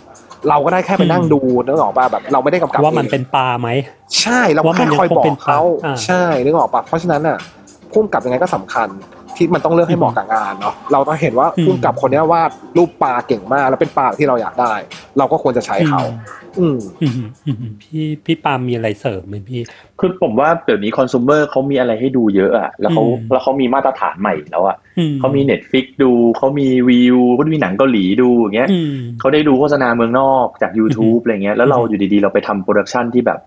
[0.49, 3.69] เราก็ได้แค่ไปนั่งดูนึกออกป่ะแบบ เราไม่ได้กำกับว่ามันองเป็นปลาไหม
[4.21, 7.39] ใช่เราว่ามัแค่นยังคอยบอคงเป็กนเขาปลาอ่าใช่นึกออกป่ะเพราะฉะนั้นน่ะ
[7.91, 8.89] ผู้กำกับยังไงก็สำคัญ
[9.39, 14.73] ที่มันต้องเลือกให้เหมาะกับงานเนาะเราต้องเห็นว่าอืมผู้กำกับคนเนี้ยวาดรูปปลาเก่งมาก แล้วเป็นปลาที่เราอยากได้
[15.19, 16.03] เราก็ควรจะใช้เขา
[16.61, 19.61] อืมอืมอืมอืมพี่พี่ปาล์มมีอะไรเสริมไหมพี่
[20.01, 33.39] คือผมว่าเดี๋ยวนี้ consumer เขามีอะไรให้ดูเยอะอะแล้วเขาอืมแล้วเขามีมาตรฐานใหม่แล้วอะอืเขามี Netflix ดูเขามีวิวเขามีหนังเกาหลีดูอย่างเงี้ยอืมเขาได้ดูโฆษณาเมืองนอกจาก YouTube อะไรเงี้ยแล้วเราอยู่ดีๆ เราไปทำ production ที่แบบ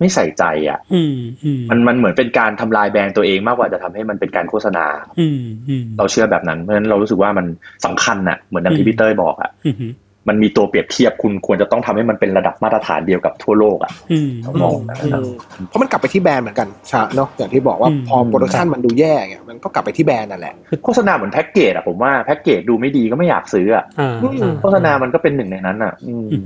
[0.00, 4.86] ไม่ใส่ใจอะอืมอืมมันมันเหมือนเป็นการทำลายแบรนด์ตัวเองมากกว่าจะทำให้มันเป็นการโฆษณา
[5.20, 7.46] อืมอืมเราเชื่อแบบนั้นเพราะฉะนั้นเรารู้สึกว่ามัน
[7.84, 9.92] สำคัญน่ะเหมือนดังอืที่มพี่เต้ยบอกอะอืม
[10.28, 15.20] มันมีตัวเปรียบเทียบคุณควรจะต้องทำให้มันเป็นระดับมาตรฐานเดียวกับทั่วโลกอะอืมเรามองแบบนั้นนะ
[15.68, 26.42] เพราะมันกลับไปที่แบรนด์เหมือนกันชะเนาะอย่างที่บอกว่าอืมพอโปรดักชันมันดูแย่เงี้ยมันก็กลับไปที่แบรนด์นั่นแหละโฆษณาเหมือนแพ็กเกจอะผมว่าแพ็กเกจดูไม่ดีก็ไม่อยากซื้ออะอ่าอืมอ่าโฆษณามันก็เป็นหนึ่งในนั้นอะอืมอืม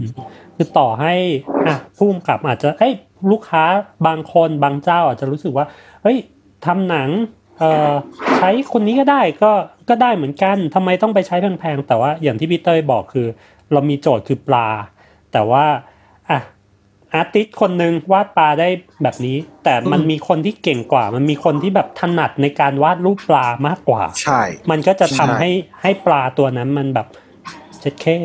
[0.56, 1.12] คือต่อให้
[1.66, 2.94] อะผู้กำกับอาจจะเอ้ย
[3.30, 3.64] ลูกค้า
[4.06, 5.66] บางคนบางเจ้าอาจจะรู้สึกว่า
[6.02, 6.18] เฮ้ย
[6.66, 7.10] ทำหนัง
[7.58, 7.92] เอ่อ
[8.36, 9.52] ใช้คนนี้ก็ได้ก็
[9.88, 13.26] ก็ได้เหมือนกันทำไมต้องไปใช้แพงๆแต่ว่าอย่างที่พี่เต้ยบอกคือ
[13.72, 14.68] เรามีโจทย์คือปลา
[15.32, 15.64] แต่ว่า
[16.30, 16.40] อะ
[17.12, 18.68] อาร์ติสคนหนึ่งวาดปลาได้
[19.02, 25.50] แบบนี้ แต่มันมีคนที่เก่งกว่า มันมีคนที่แบบถนัดในการวาดรูปปลามากกว่า ใช่ มันก็จะทำใช่ให้
[25.82, 27.06] ให้ปลาตัวนั้นมันแบบ
[27.80, 28.18] เช็ดแค่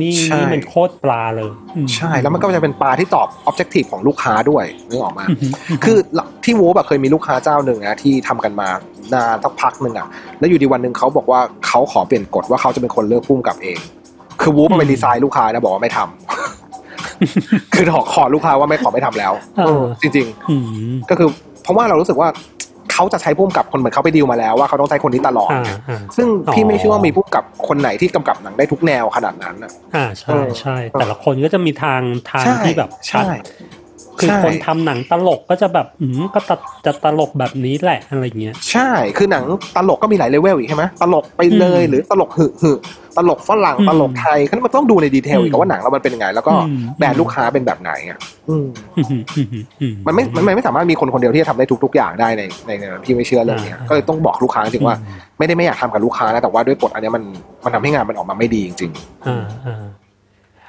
[0.00, 5.96] นี่ใช่นี่มันโคตรปลาเลยอืมใช่แล้วมันก็จะเป็นปลาที่ตอบออบเจกตีฟของลูกค้าด้วยนึกออกมาอืมอืมคือ
[6.44, 8.68] ที่วูแบบเคยมีลูกค้าเจ้าหนึ่งนะที่ทำกันมา
[9.14, 10.06] นานสักพักหนึ่งอะ
[10.38, 13.78] แล้วอยู่ดีวันหนึ่งเขาบอกว่าเขาขอเปลี่ยนกฎว่าเขาจะเป็นคนเลือกพุ่มกับเอง
[14.40, 20.56] คือวูฟไปรีไซน์ลูกค้านะบอกว่าไม่ทำคือขอขอลูกค้าว่าไม่ขอไม่ทำแล้วเออเออจริงอื
[20.92, 21.28] มๆก็คือ
[21.62, 22.28] เพราะว่าเรารู้สึกว่า
[22.92, 33.34] เขาจะใช้พุ่มกับคนเหมือนเขาไปดีลมาแล้วว่าเขาต้องใช้คนนี้ตลอดอ่าอ่าซึ่งพี่อ๋อไม่เชื่อว่ามีพุ่มกับคนไหนที่กำกับหนังได้ทุกแนวขนาดนั้นอะอ่าใช่เออใช่แต่ละคนก็จะมีทางทางใช่ที่แบบชัดใช่
[34.22, 39.42] คือใช่คนทำหนังตลกก็จะแบบอืมก็ตัดจะตลกแบบนี้แหละอะไรเงี้ย ใช่คือหนัง
[39.76, 42.72] ตลกก็มีหลายเลเวลอีกใช่ไหมตลกไปเลยอืมหรือตลกหึหึ
[43.18, 48.18] ตลกฝรั่งอืมตลกไทยคือมันต้องดูในดีเทลอีกอืมว่าหนังเรามันเป็นยังไง แล้วก็อืมแบรนด์ลูกค้าเป็นแบบไหนอะ
[48.48, 48.66] อืม
[48.96, 57.22] อืมอืมอืมอืมมันไม่มันไม่สามารถมีคนคนเดียวที่จะทำได้ทุก ๆ อย่างได้ในในในพี่ไม่เชื่อเรื่องเนี้ยอ่าก็เลยต้องบอกลูกค้าจริงๆว่าอืมไม่ได้ไม่อยากทำกับลูกค้านะแต่ว่าด้วยกฎอันเนี้ยมัน
[57.64, 58.92] มันทำให้งานมันออกมาไม่ดีจริง
[59.26, 59.84] อ่าอ่า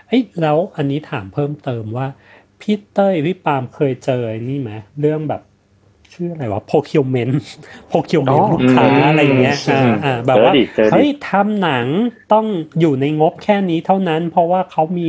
[0.08, 2.08] เอ้ยแล้วอันนี้ถามเพิ่มเติมว่า
[2.64, 5.42] พี่เต้ยพี่ปาล์มเคยเจอไอ้นี่ไหมเรื่องแบบ
[6.14, 7.34] ชื่ออะไรวะ procurement
[7.92, 11.86] procurement อ๋อลูกค้าอืมอะไรอย่างเงี้ยอ่าอ่าแบบว่าเจอดิเจอดิเฮ้ยทำหนัง
[12.34, 12.46] ต้อง
[12.80, 15.08] อยู่ในงบแค่นี้เท่านั้น เพราะว่าเขามี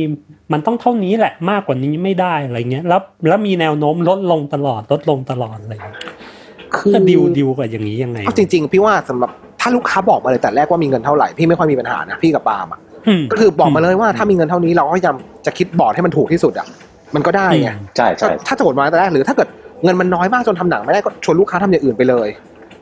[0.53, 9.29] มันต้องเท่านี้แหละมากกว่านี้ไม่ได้อะไรเงี้ยแล้วแล้วมีแนวโน้มลดลงตลอดลดลงตลอดอะไรเงี้ยๆคือจะดิวดิวกับอย่างนี้ยังไงเอาจริง ๆ พี่ว่าสำหรับ
[9.61, 12.79] ถ้าลูกค้าบอกมาเลยแต่แรกว่ามีเงินเท่าไหร่พี่ไม่ค่อยมีปัญหานะพี่กับปาล์มอะ
[13.21, 16.67] มก็คือบอกมาเลยว่าถ้ามีเงินเท่านี้เราก็พยายามจะคิดบอร์ดให้มันถูกที่สุดอะ
[17.15, 19.47] มันก็ได้ไงใช่ใช่ถ้าถ้าจะกดมาแต่แรกหรือถ้าเกิด
[19.83, 22.27] เงินมันน้อยมากจนทำหนังไม่ได้ก็ชวนลูกค้าทำอย่างอื่นไปเลย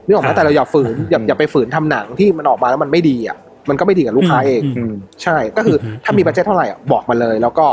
[0.05, 3.37] นึกออกไหมอ่าแต่เราอย่าฝืนอย่าอย่าไปฝืนทำหนังที่มันออกมาแล้วมันไม่ดีอะ
[3.69, 7.65] มันก็ไม่ดีกับลูกค้าเองอืมอืมใช่ก็คืออมถ้ามีบัตเจ็ตเท่าไหร่อะบอกมาเลย แล้วก็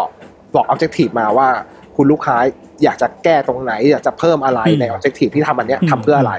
[0.54, 1.48] บอกออบเจกตีฟมาว่า
[1.96, 2.36] คุณลูกค้า
[2.84, 6.34] อยากจะแก้ตรงไหน อยากจะเพิ่มอะไรอืมใน objective ที่ทำอันเนี้ยอืมทำเพื่ออะไร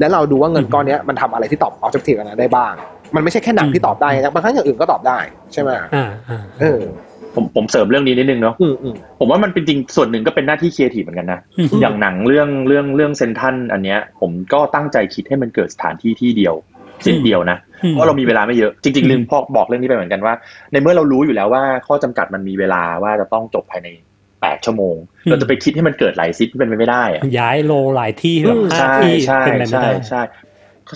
[0.00, 2.72] แล้วเราดูว่าเงินอืมก้อนเนี้ยมันทำอะไรที่ตอบ objective อันนั้นได้บ้าง
[3.14, 5.18] มันไม่ใช่แค่หนังที่ตอบได้นะบางครั้งอย่างอื่นก็ตอบได้
[5.52, 6.80] ใช่ไหมอ่าอ่าเออ
[7.36, 16.54] ผมผมเสริมเรื่องนี้นิดนึงเนาะอืมอืมผมว่ามันเป็นจริงส่วนหนึ่งก็เป็นหน้าที่ครีเอทีฟเหมือนกันนะอืมอย่างหนังเรื่องเรื่องเรื่องเซนทันอันเนี้ย ผมก็ตั้งใจคิดให้มันเกิดสถานที่ที่เดียว
[17.06, 20.34] สิ่งเดียวนะอืมเพราะเรามีเวลาไม่เยอะจริงอืมๆลืมพ่อบอกเรื่องนี้ไปเหมือนกันว่า
[20.72, 23.88] ในเมื่อเรารู้อยู่แล้วว่าข้อจำกัดมันมีเวลาว่าจะต้องจบภายใน
[24.42, 30.22] แปดชั่วโมงอืมเราจะไปคิดให้มันเกิดหลายซิทเป็นไปไม่ได้อะย้าย lo หลายที่แบบอืมห้าใช่ที่ใช่เป็นไปไม่ใช่ได้ใช่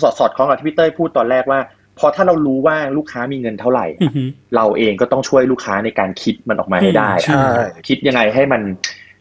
[0.03, 1.59] สอดสอดคล้องกับที่พี่เต้ยพูดตอนแรกว่า
[1.99, 7.45] พอถ้าเรารู้ว่าลูกค้ามีเงินเท่าไหร่อือหือเราเองก็ต้องช่วยลูกค้าในการคิดมันออกมาให้ได้อืมใช่
[7.87, 8.61] คิดยังไงให้มัน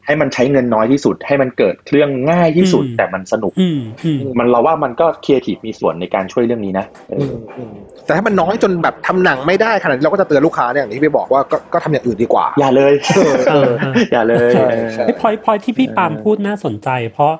[0.06, 7.72] ให้มันใช้เงินน้อยที่สุด ให้มันเกิดเรื่องง่ายที่สุดอืมแต่มันสนุกอืมอืมมันเราว่ามันก็ครีเอทีฟมีส่วนในการช่วยเรื่องนี้นะเออือมอืม
[8.04, 13.70] แต่ถ้ามันน้อยจนแบบทำหนังไม่ได้ขนาดนี้เราก็จะเตือนลูกค้าเนี่ยอย่างที่พี่บอกว่าก็ก็ทำอย่างอื่นดีกว่า อย่าเลยเออเออ
[14.12, 17.32] อย่าเลยใช่ใช่ไอ้พอยพอยที่พี่ปาล์มพูดน่าสนใจ เพราะ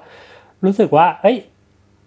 [0.65, 1.37] รู้สึกว่า เอ้ย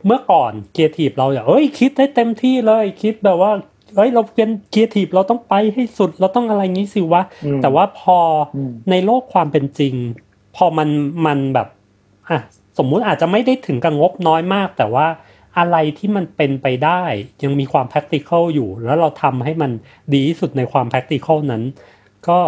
[0.06, 3.52] เมื่อก่อนครีเอทีฟเราอย่างเอ้ยคิดให้เต็มที่เลยคิดแบบว่า
[3.96, 8.18] เอ้ยเราเป็นครีเอทีฟเราต้องไปให้สุดเราต้องอะไรงี้สิวะอืมแต่ว่าพอ
[8.56, 9.94] อมในโลกความเป็นจริง
[10.56, 10.90] พอมัน
[11.26, 11.68] มันแบบ
[12.30, 12.40] อะ
[12.78, 15.08] สมมุติอาจจะไม่ได้ถึงกับงบน้อยมาก แต่ว่า
[15.58, 17.04] อะไรที่มันเป็นไปได้
[17.44, 19.72] ยังมีความ practical อยู่ แล้วเราทำให้มัน
[20.14, 21.64] ดีที่สุดในความ practical นั้น
[22.28, 22.40] ก็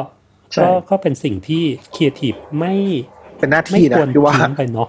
[0.53, 4.87] ใช่ก็ก็เป็นสิ่งที่ครีเอทีฟไม่ ไม่ควรทิ้งไปเนาะ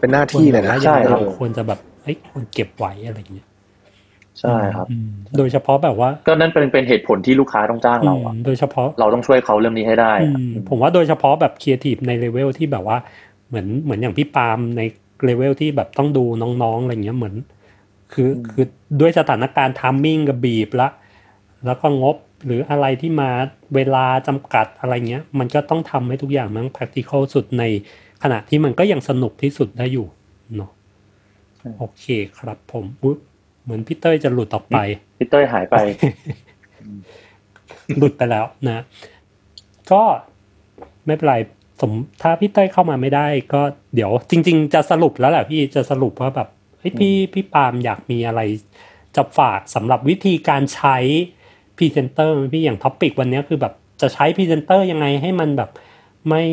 [0.00, 3.46] เป็นหน้าที่นะพี่ว่า เป็นหน้าที่เลยนะใช่ครับควรจะแบบ เฮ้ยควรเก็บไว้อะไรอย่างเงี้ย
[4.40, 12.98] ใช่ครับอืมโดยเฉพาะแบบว่า ก็นั่นเป็นเป็นเหตุผลที่ลูกค้าต้องจ้างเราอะอืมโดยเฉพาะเราต้องช่วยเขาเรื่องนี้ให้ได้อืมอะผมว่าโดยเฉพาะแบบครีเอทีฟในเลเวลที่แบบว่า
[13.48, 14.82] เหมือนเหมือนอย่างพี่ปาล์มใน
[15.24, 16.24] เลเวลที่แบบต้องดู
[16.62, 17.34] น้องๆอะไรเงี้ยเหมือน
[18.12, 18.64] คือคือ
[19.00, 20.88] ด้วยสถานการณ์ทัมมิ่งกับบีบละ
[21.66, 23.30] แล้วก็งบหรืออะไรที่มา
[23.74, 27.64] เวลาจำกัดอะไรเงี้ย มันก็ต้องทำให้ทุกอย่างมัน practical สุดใน
[28.22, 30.19] ขณะที่มันก็ยังสนุกที่สุดได้อยู่เนาะ
[31.78, 32.04] โอเค
[32.38, 33.16] ครับผมอุ๊ย
[33.62, 34.78] เหมือนพี่เต้ยจะหลุดออกไป
[35.18, 35.76] พี่เต้ยหายไป
[37.98, 38.82] หลุดไปแล้วนะ
[39.92, 40.02] ก็
[41.06, 41.36] ไม่เป็นไร
[41.80, 41.92] สม
[42.22, 43.62] ถ้าพี่เต้ยเข้ามาไม่ได้ ก็
[43.94, 46.48] เดี๋ยว จริง ๆ จะสรุปแล้วแหละพี่จะสรุปว่าแบบ
[46.78, 48.40] เฮ้ยพี่พี่ปาล์มอยากมีอะไร
[49.16, 50.96] จะฝากสำหรับวิธีการใช้
[51.76, 55.70] พรีเซนเตอร์พี่อย่าง topic วันนี้คือแบบจะใช้พรีเซนเตอร์ยังไงให้มันแบบ
[56.28, 56.44] ไม่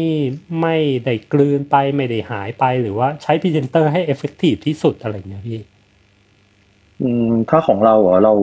[0.62, 5.60] ไม่ได้กลืนไปไม่ได้หายไปหรือว่าใช้พรีเซนเตอร์ให้ effective ที่สุดอะไรอย่างเงี้ยพี่
[7.02, 8.34] อืมถ้าของเราเหรอเรา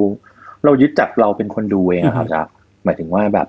[0.64, 2.42] เรายึดจากเราเป็นคนดูเองอะครับอือฮึจ๊ะ
[2.84, 3.46] หมายถึงว่าแบบ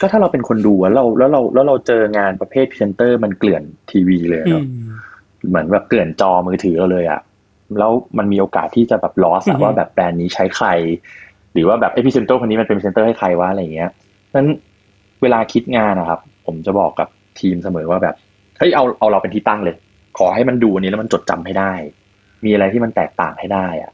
[0.00, 4.84] ก็ถ้าเราเป็นคนดูอะเราแล้วเราแล้วเราเจองานประเภทพรีเซนเตอร์มันเกลื่อนทีวีเลยอืเนาะม
[5.48, 7.20] เหมือนแบบเกลื่อนจอมือถือเราเลยอะ
[7.78, 10.68] แล้วมันมีโอกาสที่จะแบบ lost อือฮึว่าแบบแบรนด์นี้ใช้ใคร
[11.52, 13.90] หรือว่าแบบไอ้พรีเซนเตอร์คนนี้มันเป็นพรีเซนเตอร์ให้ใครวะอะไรอย่างเงี้ย
[14.34, 14.48] นั้น
[15.22, 16.20] เวลาคิดงานนะครับ
[16.52, 17.08] ผมจะบอกกับ
[17.40, 18.14] ทีมเสมอว่าแบบ
[18.58, 19.76] เฮ้ยเอาเอาเราเป็นที่ตั้งเลย
[20.18, 21.72] ขอให้มันดูอันนี้แล้วมันจดจำให้ได้
[22.44, 23.92] มีอะไรที่มันแตกต่างให้ได้อะ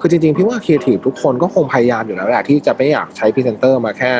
[0.00, 4.12] คือจริงๆพี่ว่าครีเอทีฟทุกคนก็คงพยายามอยู่แล้วแหละที่จะไม่อยากใช้พรีเซนเตอร์มาแค่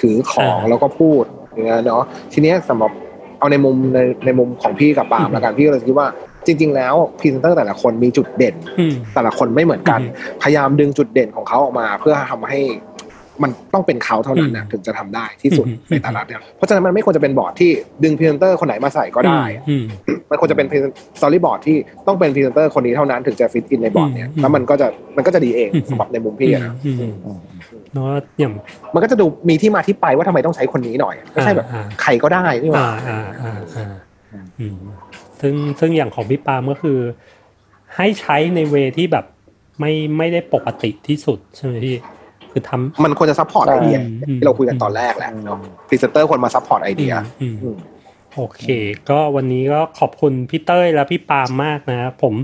[0.00, 2.92] ถือของอ่าแล้วก็พูดอย่างเงี้ยเนาะทีเนี้ยสำหรับ
[3.38, 6.08] เอาในมุมในในมุมของพี่กับปาล์มละกันพี่ก็เลยคิดว่า
[6.46, 10.06] จริง ๆ แล้วพรีเซนเตอร์แต่ละคนมีจุดเด่นอืมแต่ละคนไม่เหมือนกันอื
[10.38, 12.60] มพยายามดึงจุดเด่นของเขาออกมา เพื่อทำให้
[13.42, 17.70] มันต้องเป็นเขาเท่านั้นนะอืมถึงจะทำได้ที่สุดอืมในแต่ละเนี่ยเพราะฉะนั้นมันไม่ควรจะเป็นบอร์ดที่
[18.04, 19.84] ดึงพรีเซนเตอร์คนไหนมาใส่ก็ได้อืม
[20.30, 20.66] มันควรจะเป็น
[21.18, 21.76] สตอรี่บอร์ดที่
[22.06, 27.06] ต้องเป็นพรีเซนเตอร์คนนี้เท่านั้นถึงจะ fit in ในบอร์ดเนี่ยอืมแล้วมันก็จะมันก็จะดีเองอืมสำหรับในมุมพี่อะนะอืมอื
[27.36, 27.38] ม
[27.92, 28.08] เนาะ
[28.38, 28.52] อย่าง
[28.94, 34.76] มันก็จะดูมีที่มาที่ไปว่าทำไมต้องใช้คนนี้หน่อยไม่ใช่แบบอ่าใครก็ได้นี่หว่าอ่าอ่าอ่าอ่าอืม
[35.40, 36.98] ซึ่งซึ่งอย่างของพี่ปาล์มก็คือ
[37.96, 39.24] ให้ใช้ใน way ที่แบบ
[39.80, 41.96] ไม่ไม่ได้ปกติที่สุดใช่ไหมพี่
[42.54, 43.98] คือทำมันควรจะ support ใช่ไอเดีย
[44.28, 47.76] อืมที่เราคุยกันตอนแรกแหละเนาะพรีเซนเตอร์ควรมา support ไอเดียอืมอืม
[48.34, 48.64] โอเค
[49.10, 52.34] ก็วันนี้ก็ขอบคุณพี่เต้ยและพี่ปาล์มมากนะ ผม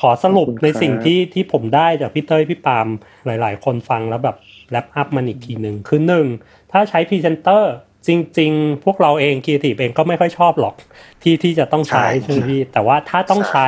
[0.00, 2.86] ขอสรุปขอบคุณครับในสิ่งที่ที่ผมได้จากพี่เต้ยพี่ปาล์ม
[3.26, 4.36] หลาย ๆ คนฟังแล้วแบบ
[4.70, 6.26] wrap up มันอีกทีหนึ่งคือหนึ่ง
[6.72, 7.72] ถ้าใช้พรีเซนเตอร์
[8.06, 10.74] จริง ๆ พวกเราเองครีเอทีฟเองก็ไม่ค่อยชอบหรอก
[11.22, 13.66] ที่ที่จะต้องใช้ใช่ใช่ไหมพี่แต่ว่าถ้าต้องใช้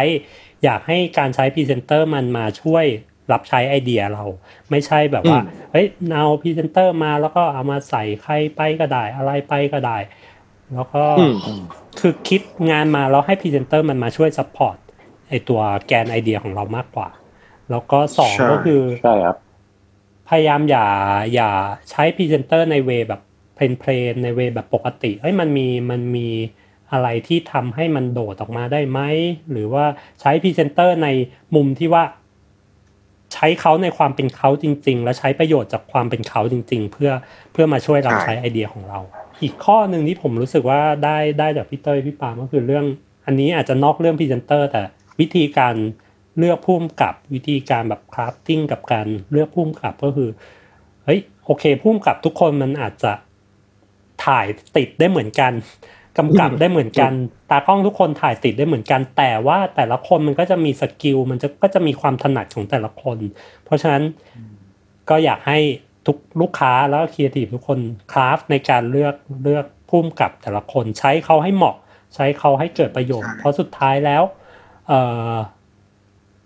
[0.64, 2.84] อยากให้การใช้พรีเซนเตอร์มันมาช่วย
[3.32, 4.24] รับใช้ไอเดียเรา
[4.70, 5.38] ไม่ใช่แบบว่า
[5.72, 9.98] เฮ้ยเอาพรีเซนเตอร์มาแล้วก็เอามาใส่ใครไปก็ได้ อะไรไปก็ได้
[10.74, 11.34] แล้วก็อืม
[12.00, 14.76] คือคิดงานมาแล้วให้พรีเซนเตอร์มันมาช่วย support
[15.28, 17.08] ไอ้ตัวแกนไอเดียของเรามากกว่า
[17.70, 19.36] แล้วก็สองใช่ก็คือใช่ครับ
[20.28, 20.86] พยายามอย่า
[21.34, 21.50] อย่า
[21.90, 23.20] ใช้พรีเซนเตอร์ใน way แบบ
[23.54, 26.28] plain plain ใน way แบบปกติเอ้ยมันมีมันมี
[26.92, 29.00] อะไรที่ทำให้มันโดดออกมาได้ไหม
[29.50, 29.84] หรือว่า
[30.20, 31.08] ใช้พรีเซนเตอร์ใน
[31.54, 32.04] มุมที่ว่า
[33.34, 37.10] ใช้เขาในความเป็นเขาจริง ๆ และใช้ประโยชน์จากความเป็นเขาจริง ๆ เพื่อ
[37.52, 39.00] เพื่อมาช่วยรับใช่ใช้ไอเดียของเรา
[39.42, 42.84] อีกข้อหนึ่งที่ผมรู้สึกว่าได้ได้จากพี่เต้ยพี่ปาล์มก็คือเรื่อง
[43.26, 44.82] อันนี้อาจจะนอกเรื่องพรีเซนเตอร์ แต่
[45.20, 45.74] วิธีการ
[46.38, 50.28] เลือกผู้กำกับวิธีการแบบ crafting กับการเลือกผู้กำกับก็คือ
[51.04, 53.12] เฮ้ยโอเคผู้กำกับทุกคนมันอาจจะ
[54.24, 54.46] ถ่าย
[54.76, 55.52] ติดได้เหมือนกัน
[56.18, 57.12] กำกับได้เหมือนกัน
[57.50, 63.18] ตากล้องทุกคนถ่ายติดได้เหมือนกัน แต่ว่าแต่ละคนมันก็จะมี skill มันจะก็จะมีความถนัดของแต่ละคน
[63.64, 64.02] เพราะฉะนั้น
[65.10, 65.58] ก็อยากให้
[66.06, 67.78] ทุกลูกค้าแล้วก็ครีเอทีฟทุกคน
[68.12, 71.76] คราฟในการเลือกเลือกพุ่มกับแต่ละคนใช้เขาให้เหมาะ
[72.14, 74.22] ใช้เขาให้เกิดประโยชน์ใช่เพราะสุดท้ายแล้ว
[74.88, 75.00] เอ่
[75.32, 75.34] อ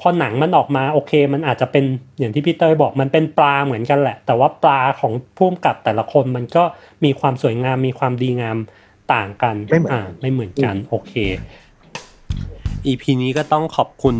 [0.00, 1.84] พอหนังมันออกมาโอเค มันอาจจะเป็น
[2.18, 6.64] อย่างที่พี่เตยบอกมันเป็นปลาเหมือนกันแหละ แต่ว่าปลาของพุ่มกับแต่ละคนมันก็
[7.04, 8.56] มีความสวยงามมีความดีงาม
[9.14, 11.14] ต่างกันไม่เหมือนอ่าไม่เหมือนกัน โอเค
[12.86, 14.16] EP นี้ก็ต้องขอบคุณ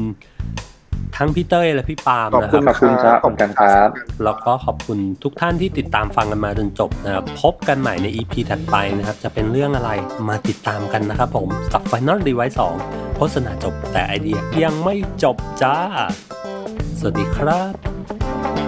[1.17, 3.89] ทั้งพี่เต้ยและพี่ปาล์มขอบนะคคุรัณบขอบคุณครับขอบคุณขอบคุณครับ
[4.25, 9.91] แล้วก็ขอบคุณทุกท่านที่ติดตามฟังกันมาจนจบนะครับ พบกันใหม่ใน EP ถัดไปนะครับ จะเป็นเรื่องอะไร
[10.29, 12.57] มาติดตามกันนะครับผมกับ Final Device
[12.89, 15.77] 2โฆษณาจบแต่ไอเดียยังไม่จบจ้า
[16.99, 18.60] สวัสดีครับ